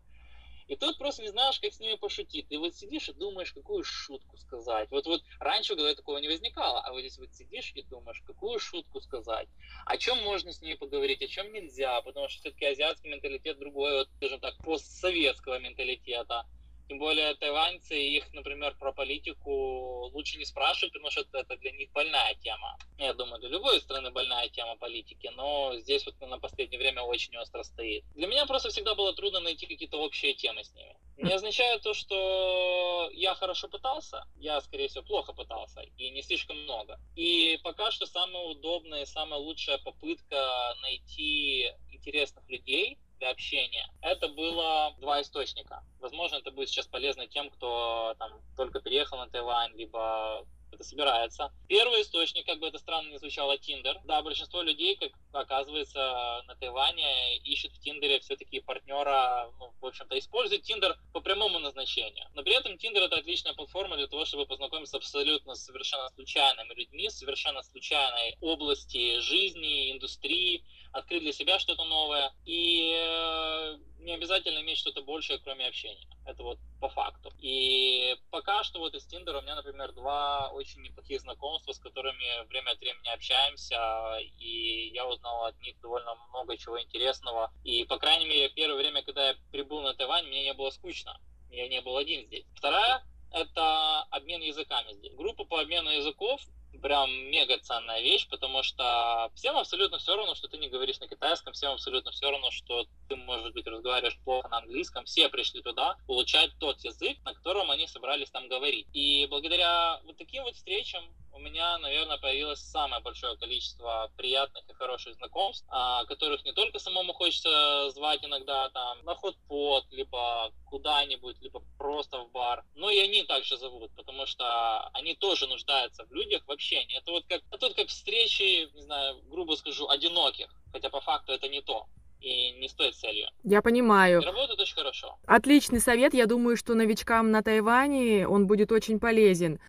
[0.71, 2.47] и тут просто не знаешь, как с ними пошутить.
[2.47, 4.89] Ты вот сидишь и думаешь, какую шутку сказать.
[4.89, 8.57] Вот, вот раньше, когда такого не возникало, а вот здесь вот сидишь и думаешь, какую
[8.57, 9.49] шутку сказать.
[9.85, 13.97] О чем можно с ними поговорить, о чем нельзя, потому что все-таки азиатский менталитет другой,
[13.97, 16.45] вот, скажем так, постсоветского менталитета.
[16.91, 21.89] Тем более тайваньцы, их, например, про политику лучше не спрашивать, потому что это для них
[21.93, 22.77] больная тема.
[22.97, 27.37] Я думаю, для любой страны больная тема политики, но здесь вот на последнее время очень
[27.37, 28.03] остро стоит.
[28.13, 30.93] Для меня просто всегда было трудно найти какие-то общие темы с ними.
[31.15, 36.61] Не означает то, что я хорошо пытался, я, скорее всего, плохо пытался, и не слишком
[36.63, 36.99] много.
[37.15, 43.87] И пока что самая удобная самая лучшая попытка найти интересных людей, для общения.
[44.01, 45.83] Это было два источника.
[45.99, 51.51] Возможно, это будет сейчас полезно тем, кто там только переехал на Тайвань, либо это собирается.
[51.67, 53.99] Первый источник, как бы это странно не звучало, Тиндер.
[54.05, 60.17] Да, большинство людей, как оказывается, на Тайване ищут в Тиндере все-таки партнера, ну, в общем-то,
[60.17, 62.25] используют Тиндер по прямому назначению.
[62.33, 67.09] Но при этом Тиндер это отличная платформа для того, чтобы познакомиться абсолютно совершенно случайными людьми,
[67.09, 72.33] совершенно случайной области жизни, индустрии, открыть для себя что-то новое.
[72.45, 76.07] И э, не обязательно иметь что-то большее, кроме общения.
[76.25, 77.31] Это вот по факту.
[77.39, 82.45] И пока что вот из Тиндера у меня, например, два очень неплохих знакомства, с которыми
[82.47, 87.51] время от времени общаемся, и я узнал от них довольно много чего интересного.
[87.63, 91.19] И, по крайней мере, первое время, когда я прибыл на Тайвань, мне не было скучно.
[91.49, 92.45] Я не был один здесь.
[92.55, 95.13] Вторая— это обмен языками здесь.
[95.15, 96.41] Группа по обмену языков
[96.79, 101.07] прям мега ценная вещь, потому что всем абсолютно все равно, что ты не говоришь на
[101.07, 105.05] китайском, всем абсолютно все равно, что ты, может быть, разговариваешь плохо на английском.
[105.05, 108.87] Все пришли туда получать тот язык, на котором они собрались там говорить.
[108.93, 111.03] И благодаря вот таким вот встречам
[111.33, 116.79] у меня, наверное, появилось самое большое количество приятных и хороших знакомств, а, которых не только
[116.79, 122.99] самому хочется звать иногда там на ход-пот, либо куда-нибудь, либо просто в бар, но и
[122.99, 126.97] они также зовут, потому что они тоже нуждаются в людях в общении.
[126.97, 131.31] Это вот как, это вот как встречи, не знаю, грубо скажу, одиноких, хотя по факту
[131.33, 131.87] это не то
[132.21, 133.27] и не стоит целью.
[133.43, 134.21] Я понимаю.
[134.21, 135.17] И работает очень хорошо.
[135.25, 136.13] Отличный совет.
[136.13, 139.59] Я думаю, что новичкам на Тайване он будет очень полезен.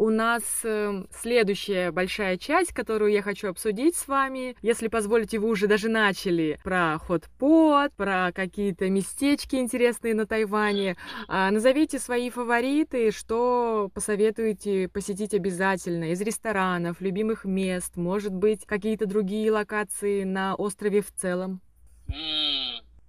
[0.00, 4.56] У нас э, следующая большая часть, которую я хочу обсудить с вами.
[4.62, 10.96] Если позволите, вы уже даже начали про хот-пот, про какие-то местечки интересные на Тайване.
[11.28, 19.04] А, назовите свои фавориты, что посоветуете посетить обязательно из ресторанов, любимых мест, может быть, какие-то
[19.04, 21.60] другие локации на острове в целом.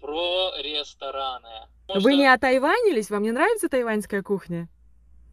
[0.02, 1.70] про рестораны.
[1.88, 3.10] Вы не отайванились?
[3.10, 4.68] Вам не нравится тайваньская кухня?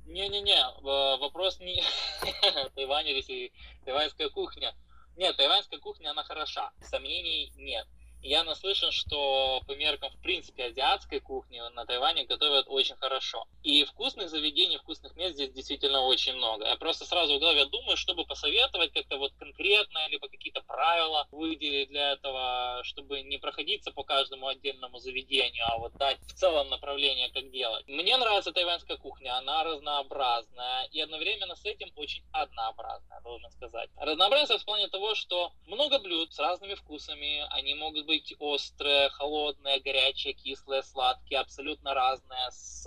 [0.09, 1.83] Не-не-не, вопрос не
[2.75, 3.53] Тайвань или
[3.85, 4.75] тайваньская кухня.
[5.17, 7.87] Нет, тайваньская кухня, она хороша, сомнений нет.
[8.23, 13.47] Я наслышан, что по меркам, в принципе, азиатской кухни на Тайване готовят очень хорошо.
[13.62, 16.66] И вкусных заведений, вкусных мест здесь действительно очень много.
[16.66, 21.89] Я просто сразу в голове думаю, чтобы посоветовать как-то вот конкретно, либо какие-то правила выделить
[21.91, 27.31] для этого, чтобы не проходиться по каждому отдельному заведению, а вот дать в целом направление,
[27.31, 27.87] как делать.
[27.87, 33.91] Мне нравится тайваньская кухня, она разнообразная и одновременно с этим очень однообразная, должен сказать.
[33.97, 39.81] Разнообразие в плане того, что много блюд с разными вкусами, они могут быть острые, холодные,
[39.81, 42.87] горячие, кислые, сладкие, абсолютно разные, с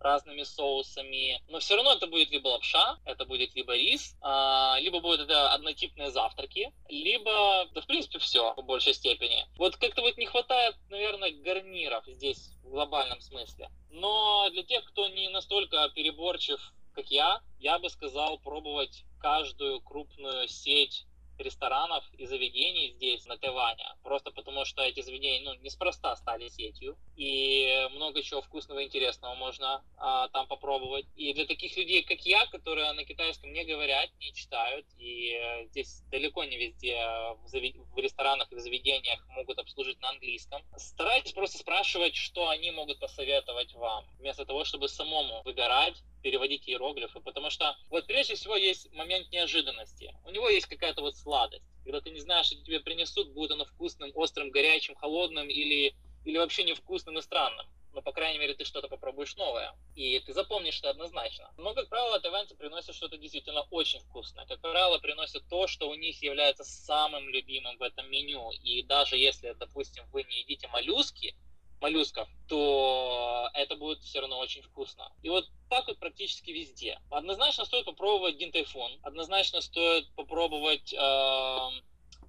[0.00, 1.42] разными соусами.
[1.48, 5.52] Но все равно это будет либо лапша, это будет либо рис, а, либо будут это
[5.52, 9.44] однотипные завтраки, либо, да в принципе все в большей степени.
[9.56, 13.70] Вот как-то вот не хватает, наверное, гарниров здесь в глобальном смысле.
[13.90, 16.60] Но для тех, кто не настолько переборчив,
[16.94, 21.06] как я, я бы сказал пробовать каждую крупную сеть
[21.40, 23.84] ресторанов и заведений здесь, на Тайване.
[24.02, 26.96] Просто потому, что эти заведения, ну, неспроста стали сетью.
[27.16, 31.06] И много чего вкусного и интересного можно а, там попробовать.
[31.16, 35.66] И для таких людей, как я, которые на китайском не говорят, не читают, и э,
[35.66, 36.96] здесь далеко не везде
[37.42, 37.76] в, завед...
[37.76, 42.98] в ресторанах и в заведениях могут обслужить на английском, старайтесь просто спрашивать, что они могут
[43.00, 48.92] посоветовать вам, вместо того, чтобы самому выбирать переводить иероглифы, потому что вот прежде всего есть
[48.92, 50.14] момент неожиданности.
[50.24, 53.64] У него есть какая-то вот сладость, когда ты не знаешь, что тебе принесут, будет оно
[53.64, 55.94] вкусным, острым, горячим, холодным или,
[56.24, 57.66] или вообще невкусным и странным.
[57.92, 59.74] Но, по крайней мере, ты что-то попробуешь новое.
[59.96, 61.50] И ты запомнишь это однозначно.
[61.56, 64.46] Но, как правило, тайваньцы приносят что-то действительно очень вкусное.
[64.46, 68.50] Как правило, приносят то, что у них является самым любимым в этом меню.
[68.62, 71.34] И даже если, допустим, вы не едите моллюски,
[71.80, 75.12] моллюсков, то это будет все равно очень вкусно.
[75.22, 76.98] И вот так вот практически везде.
[77.10, 81.58] Однозначно стоит попробовать динтайфун, однозначно стоит попробовать, э,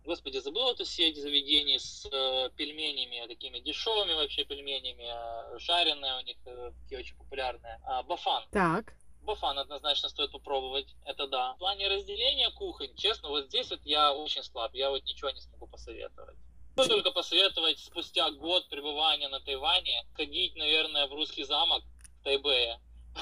[0.05, 6.21] господи, забыл эту сеть заведений с э, пельменями, такими дешевыми вообще пельменями, э, жареные у
[6.21, 7.79] них э, такие очень популярные.
[7.87, 8.43] Э, бафан.
[8.51, 8.93] Так.
[9.21, 11.53] Бафан однозначно стоит попробовать, это да.
[11.53, 15.39] В плане разделения кухонь, честно, вот здесь вот я очень слаб, я вот ничего не
[15.39, 16.37] смогу посоветовать.
[16.79, 21.83] Могу только посоветовать спустя год пребывания на Тайване ходить, наверное, в русский замок
[22.19, 22.79] в Тайбэе.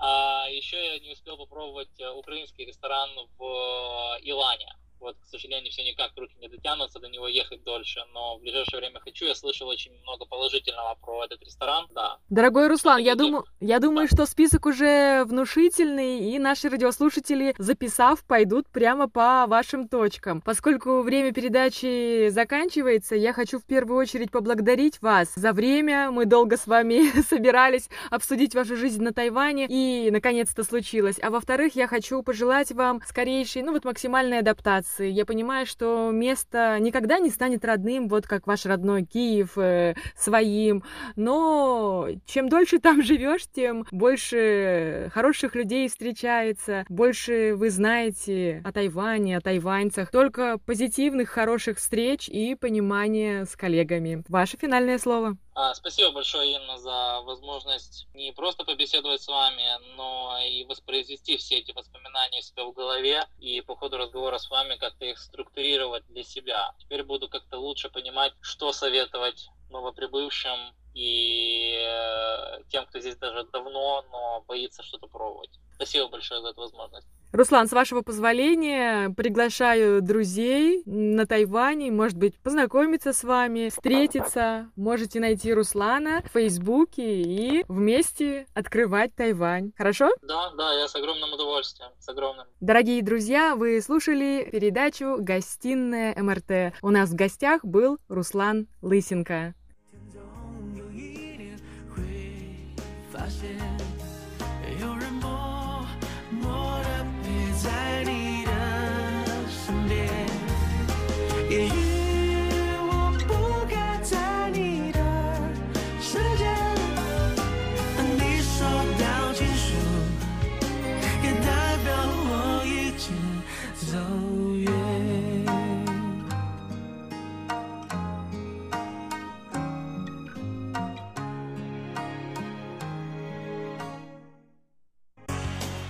[0.00, 4.72] А еще я не успел попробовать э, украинский ресторан в э, Илане.
[5.00, 8.80] Вот, к сожалению, все никак руки не дотянутся до него ехать дольше, но в ближайшее
[8.80, 9.26] время хочу.
[9.26, 12.18] Я слышал очень много положительного про этот ресторан, да.
[12.28, 14.16] Дорогой Руслан, я, думаю, я думаю, да.
[14.16, 20.40] что список уже внушительный, и наши радиослушатели, записав, пойдут прямо по вашим точкам.
[20.40, 26.10] Поскольку время передачи заканчивается, я хочу в первую очередь поблагодарить вас за время.
[26.10, 31.16] Мы долго с вами собирались обсудить вашу жизнь на Тайване, и наконец-то случилось.
[31.22, 35.10] А во-вторых, я хочу пожелать вам скорейшей, ну вот максимальной адаптации эмоции.
[35.10, 40.82] Я понимаю, что место никогда не станет родным, вот как ваш родной Киев, э, своим.
[41.16, 49.36] Но чем дольше там живешь, тем больше хороших людей встречается, больше вы знаете о Тайване,
[49.36, 50.10] о тайваньцах.
[50.10, 54.24] Только позитивных, хороших встреч и понимания с коллегами.
[54.28, 55.36] Ваше финальное слово.
[55.60, 61.56] А, спасибо большое, Инна, за возможность не просто побеседовать с вами, но и воспроизвести все
[61.56, 66.06] эти воспоминания у себя в голове и по ходу разговора с вами как-то их структурировать
[66.06, 66.72] для себя.
[66.78, 74.04] Теперь буду как-то лучше понимать, что советовать новоприбывшим и э, тем, кто здесь даже давно,
[74.12, 75.50] но боится что-то пробовать.
[75.74, 77.08] Спасибо большое за эту возможность.
[77.30, 84.70] Руслан, с вашего позволения, приглашаю друзей на Тайване, может быть, познакомиться с вами, встретиться.
[84.76, 89.72] Можете найти Руслана в Фейсбуке и вместе открывать Тайвань.
[89.76, 90.08] Хорошо?
[90.22, 92.46] Да, да, я с огромным удовольствием, с огромным.
[92.60, 96.74] Дорогие друзья, вы слушали передачу «Гостиная МРТ».
[96.80, 99.54] У нас в гостях был Руслан Лысенко.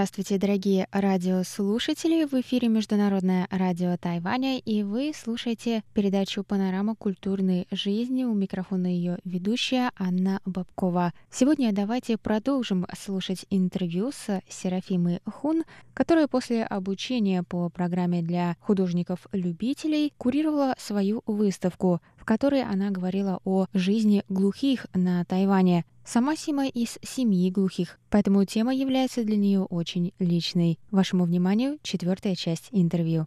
[0.00, 2.24] Здравствуйте, дорогие радиослушатели!
[2.24, 8.24] В эфире Международное радио Тайваня, и вы слушаете передачу «Панорама культурной жизни».
[8.24, 11.12] У микрофона ее ведущая Анна Бабкова.
[11.30, 20.14] Сегодня давайте продолжим слушать интервью с Серафимой Хун, которая после обучения по программе для художников-любителей
[20.16, 22.00] курировала свою выставку,
[22.30, 25.84] которой она говорила о жизни глухих на Тайване.
[26.04, 30.78] Сама Сима из семьи глухих, поэтому тема является для нее очень личной.
[30.92, 33.26] Вашему вниманию четвертая часть интервью.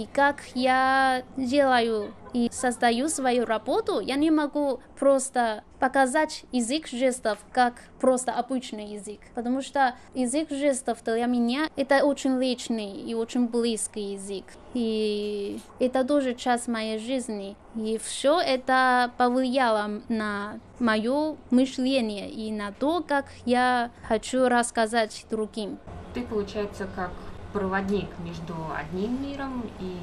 [0.00, 7.38] И как я делаю и создаю свою работу, я не могу просто показать язык жестов
[7.52, 13.46] как просто обычный язык, потому что язык жестов для меня это очень личный и очень
[13.46, 22.30] близкий язык, и это тоже часть моей жизни, и все это повлияло на мое мышление
[22.30, 25.78] и на то, как я хочу рассказать другим.
[26.14, 27.10] Ты, получается, как
[27.52, 29.96] проводник между одним миром и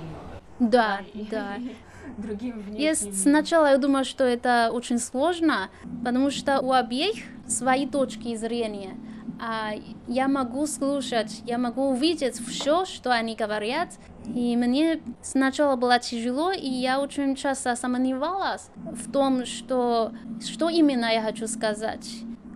[0.59, 1.57] да, да.
[2.17, 5.69] другим Я сначала я думала, что это очень сложно,
[6.03, 8.95] потому что у обеих свои точки зрения.
[9.39, 9.73] А
[10.07, 13.89] я могу слушать, я могу увидеть все, что они говорят,
[14.25, 20.11] и мне сначала было тяжело, и я очень часто сомневалась в том, что,
[20.43, 22.09] что именно я хочу сказать.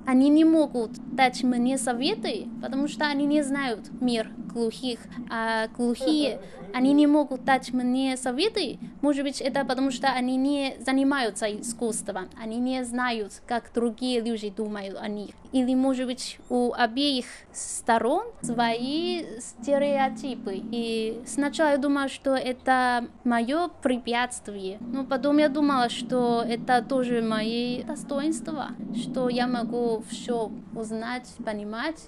[0.05, 4.99] Они не могут дать мне советы, потому что они не знают мир глухих,
[5.29, 6.39] а глухие,
[6.73, 8.79] они не могут дать мне советы.
[9.01, 14.49] Может быть, это потому что они не занимаются искусством, они не знают, как другие люди
[14.49, 15.31] думают о них.
[15.51, 20.61] Или, может быть, у обеих сторон свои стереотипы.
[20.71, 27.21] И сначала я думала, что это мое препятствие, но потом я думала, что это тоже
[27.21, 32.07] мои достоинства, что я могу все узнать, понимать.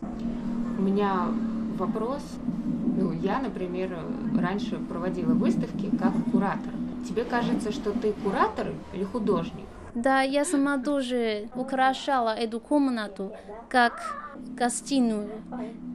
[0.77, 1.27] У меня
[1.77, 2.21] вопрос.
[2.97, 3.97] Ну, я, например,
[4.39, 6.71] раньше проводила выставки как куратор.
[7.07, 9.65] Тебе кажется, что ты куратор или художник?
[9.95, 13.31] Да, я сама тоже украшала эту комнату
[13.69, 13.93] как
[14.55, 15.29] гостиную.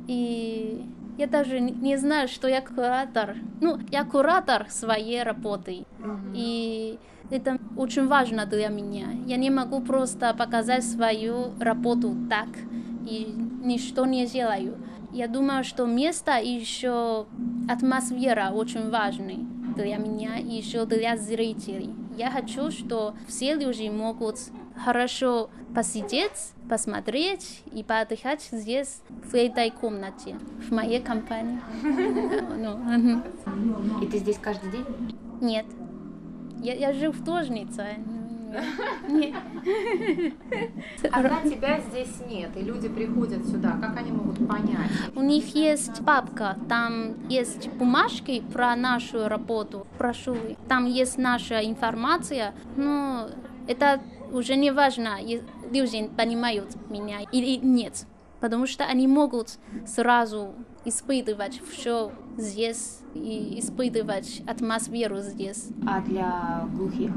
[0.07, 0.87] И
[1.19, 3.37] я даже не знаю, что я куратор.
[3.61, 5.85] Ну, я куратор своей работы.
[6.35, 6.99] И
[7.31, 9.09] это очень важно для меня.
[9.27, 12.49] Я не могу просто показать свою работу так
[13.07, 14.77] и ничто не делаю.
[15.13, 17.27] Я думаю, что место и еще
[17.69, 21.91] атмосфера очень важны для меня и еще для зрителей.
[22.17, 24.37] Я хочу, что все люди могут
[24.85, 30.37] хорошо посидеть, посмотреть и поотдыхать здесь, в этой комнате,
[30.69, 31.61] в моей компании.
[32.59, 34.85] Ну, И ты здесь каждый день?
[35.41, 35.67] Нет.
[36.61, 37.97] Я, я живу в Тожнице.
[39.09, 39.35] Нет.
[41.03, 44.91] Когда тебя здесь нет, и люди приходят сюда, как они могут понять?
[45.15, 50.37] У них есть папка, там есть бумажки про нашу работу, прошу.
[50.67, 53.29] Там есть наша информация, но
[53.67, 54.01] это
[54.33, 55.19] уже не важно,
[55.71, 58.07] люди понимают меня или нет,
[58.41, 60.55] потому что они могут сразу
[60.85, 65.69] испытывать все здесь и испытывать атмосферу здесь.
[65.87, 67.11] А для глухих?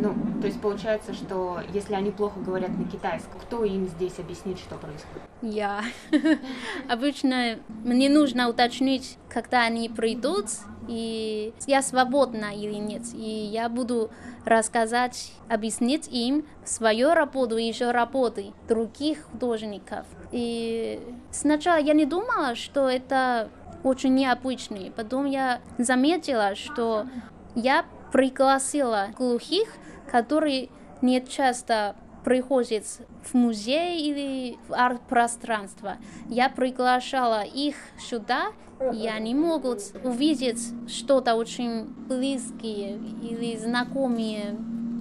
[0.00, 4.58] Ну, то есть получается, что если они плохо говорят на китайском, кто им здесь объяснит,
[4.58, 5.22] что происходит?
[5.42, 5.82] Я.
[6.88, 10.46] Обычно мне нужно уточнить, когда они придут,
[10.88, 13.02] и я свободна или нет.
[13.14, 14.10] И я буду
[14.44, 20.06] рассказать, объяснить им свою работу и еще работы других художников.
[20.32, 23.50] И сначала я не думала, что это
[23.84, 24.92] очень необычный.
[24.94, 27.06] Потом я заметила, что
[27.54, 29.68] я пригласила глухих,
[30.10, 30.68] которые
[31.02, 32.84] не часто приходят
[33.22, 35.96] в музей или в арт-пространство.
[36.28, 38.48] Я приглашала их сюда,
[38.92, 44.56] и они могут увидеть что-то очень близкое или знакомый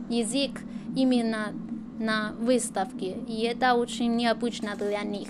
[0.10, 0.62] язык
[0.96, 1.54] именно
[2.00, 3.18] на выставке.
[3.28, 5.30] И это очень необычно для них.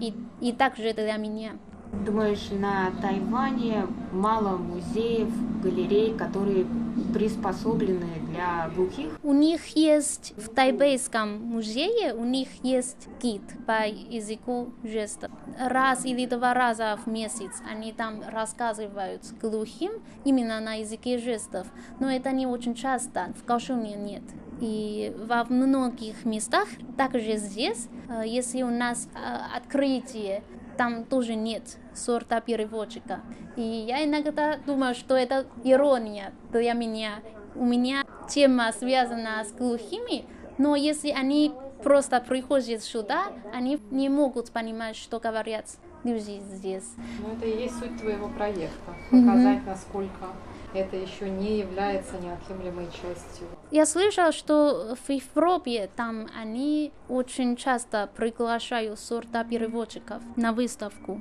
[0.00, 1.52] И, и также для меня.
[1.92, 5.28] Думаешь, на Тайване мало музеев,
[5.62, 6.66] галерей, которые
[7.12, 9.18] приспособлены для глухих?
[9.22, 15.30] У них есть в Тайбейском музее, у них есть гид по языку жестов.
[15.60, 19.92] Раз или два раза в месяц они там рассказывают глухим
[20.24, 21.66] именно на языке жестов.
[22.00, 24.22] Но это не очень часто, в Каошуне нет.
[24.62, 30.42] И во многих местах, также здесь, э, если у нас э, открытие
[30.82, 33.20] там тоже нет сорта переводчика.
[33.54, 37.22] И я иногда думаю, что это ирония для меня.
[37.54, 40.24] У меня тема связана с глухими,
[40.58, 41.52] но если они
[41.84, 45.66] просто приходят сюда, они не могут понимать, что говорят
[46.02, 46.90] люди здесь.
[47.20, 48.92] Ну, это и есть суть твоего проекта.
[49.12, 49.66] Показать, mm-hmm.
[49.66, 50.26] насколько
[50.74, 53.46] это еще не является неотъемлемой частью.
[53.70, 61.20] Я слышала, что в Европе там они очень часто приглашают сорта переводчиков на выставку,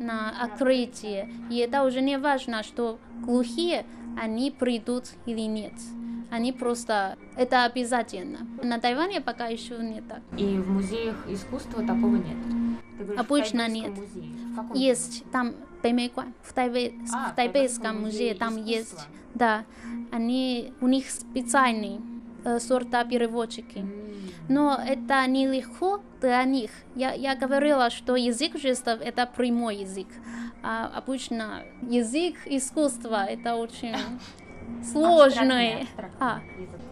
[0.00, 1.30] на открытие.
[1.50, 3.84] И это уже не важно, что глухие
[4.20, 5.74] они придут или нет.
[6.30, 7.16] Они просто...
[7.36, 8.46] Это обязательно.
[8.62, 10.20] На Тайване пока еще не так.
[10.36, 12.36] И в музеях искусства такого нет?
[12.98, 13.92] Говоришь, Обычно нет.
[14.74, 19.64] Есть там Бэймэйкуан, в, Тайбэй, а, в Тайбэйском музее там есть, да,
[20.10, 22.00] они, у них специальные
[22.44, 23.84] э, сорта переводчики.
[24.48, 26.70] Но это нелегко для них.
[26.94, 30.06] Я, я говорила, что язык жестов это прямой язык.
[30.62, 33.94] А обычно язык искусства это очень
[34.92, 35.88] сложный,
[36.20, 36.40] а,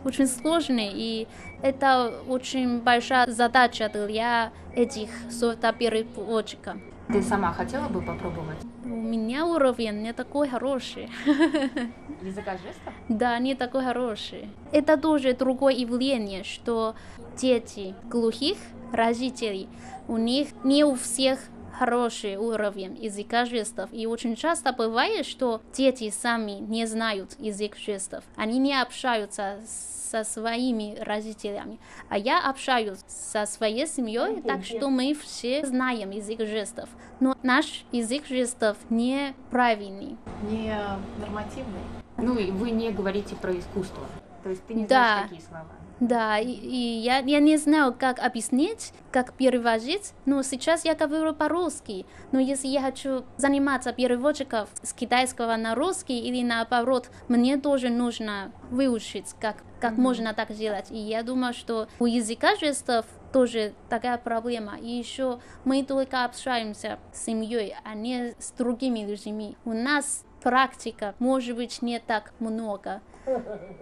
[0.04, 1.28] очень сложный, и
[1.62, 6.76] это очень большая задача для этих сорта переводчиков.
[7.08, 8.56] Ты сама хотела бы попробовать?
[8.84, 11.10] У меня уровень не такой хороший.
[12.22, 12.94] Языка жестов?
[13.08, 14.48] Да, не такой хороший.
[14.72, 16.94] Это тоже другое явление, что
[17.36, 18.56] дети глухих
[18.90, 19.68] родителей,
[20.08, 21.40] у них не у всех
[21.78, 23.90] хороший уровень языка жестов.
[23.92, 28.24] И очень часто бывает, что дети сами не знают язык жестов.
[28.36, 31.78] Они не общаются со своими родителями.
[32.08, 36.88] А я общаюсь со своей семьей, так что мы все знаем язык жестов.
[37.18, 40.16] Но наш язык жестов не правильный.
[40.48, 40.78] Не
[41.18, 41.80] нормативный.
[42.16, 44.04] Ну и вы не говорите про искусство.
[44.44, 45.14] То есть ты не да.
[45.14, 45.66] знаешь такие слова.
[46.00, 51.34] Да, и, и я, я не знаю, как объяснить, как переводить, но сейчас я говорю
[51.34, 52.04] по-русски.
[52.32, 58.50] Но если я хочу заниматься переводчиком с китайского на русский или наоборот, мне тоже нужно
[58.70, 60.00] выучить, как, как mm-hmm.
[60.00, 60.90] можно так делать.
[60.90, 64.76] И я думаю, что у языка жестов тоже такая проблема.
[64.80, 69.56] И еще мы только общаемся с семьей, а не с другими людьми.
[69.64, 73.00] У нас практика может быть не так много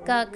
[0.04, 0.30] как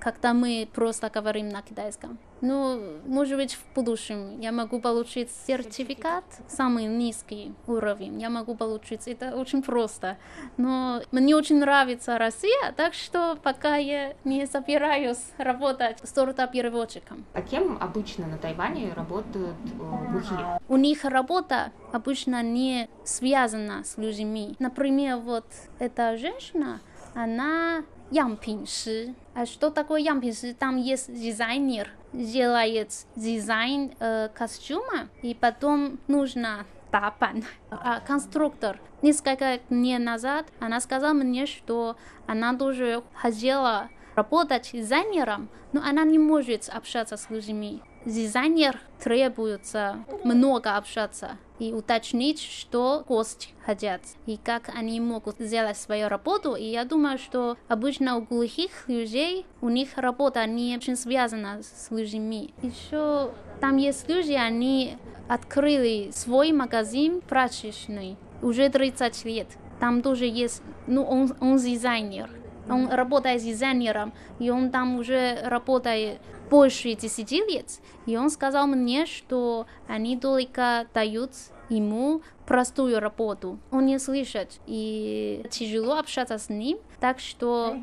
[0.00, 2.18] когда мы просто говорим на китайском.
[2.40, 8.18] Ну, может быть, в будущем я могу получить сертификат, самый низкий уровень.
[8.18, 10.16] Я могу получить, это очень просто.
[10.56, 17.26] Но мне очень нравится Россия, так что пока я не собираюсь работать стартап-переводчиком.
[17.34, 20.60] А кем обычно на Тайване работают э, глухие?
[20.66, 24.56] У них работа обычно не связана с людьми.
[24.58, 25.44] Например, вот
[25.78, 26.80] эта женщина,
[27.14, 29.14] она ямпинши.
[29.34, 30.54] А что такое ямпинши?
[30.54, 38.80] Там есть дизайнер, делает дизайн э, костюма, и потом нужно тапан, а конструктор.
[39.02, 41.96] Несколько дней назад она сказала мне, что
[42.26, 47.82] она тоже хотела работать дизайнером, но она не может общаться с людьми.
[48.06, 56.08] Дизайнер требуется много общаться и уточнить, что гости хотят и как они могут сделать свою
[56.08, 56.54] работу.
[56.54, 61.90] И я думаю, что обычно у глухих людей у них работа не очень связана с
[61.90, 62.54] людьми.
[62.62, 64.96] Еще там есть люди, они
[65.28, 69.48] открыли свой магазин прачечный уже 30 лет.
[69.78, 72.30] Там тоже есть, ну, он, он дизайнер.
[72.68, 76.20] Он работает дизайнером, и он там уже работает
[76.50, 77.80] больше 10 лет.
[78.06, 81.30] И он сказал мне, что они только дают
[81.68, 83.60] ему простую работу.
[83.70, 87.76] Он не слышит, и тяжело общаться с ним, так что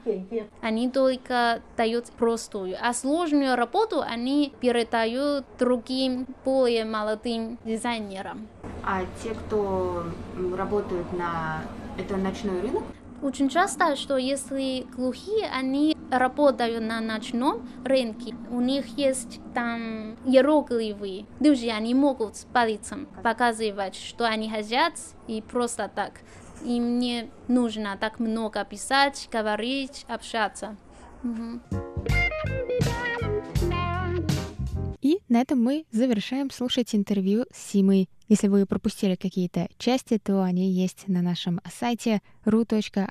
[0.61, 2.75] они только дают простую.
[2.81, 8.49] А сложную работу они передают другим, более молодым дизайнерам.
[8.83, 10.03] А те, кто
[10.55, 11.61] работают на...
[11.97, 12.83] Это ночной рынок?
[13.21, 21.25] Очень часто, что если глухие, они работают на ночном рынке, у них есть там иероглифы.
[21.39, 24.93] Люди, они могут пальцем показывать, что они хотят,
[25.27, 26.13] и просто так.
[26.63, 30.75] Им не нужно так много писать, говорить, общаться.
[31.23, 31.59] Угу.
[35.07, 38.09] И на этом мы завершаем слушать интервью с Симой.
[38.27, 43.05] Если вы пропустили какие-то части, то они есть на нашем сайте ru.rti.org.tw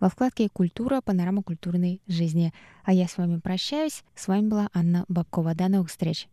[0.00, 1.00] во вкладке «Культура.
[1.02, 2.52] Панорама культурной жизни».
[2.82, 4.02] А я с вами прощаюсь.
[4.16, 5.54] С вами была Анна Бабкова.
[5.54, 6.26] До новых встреч!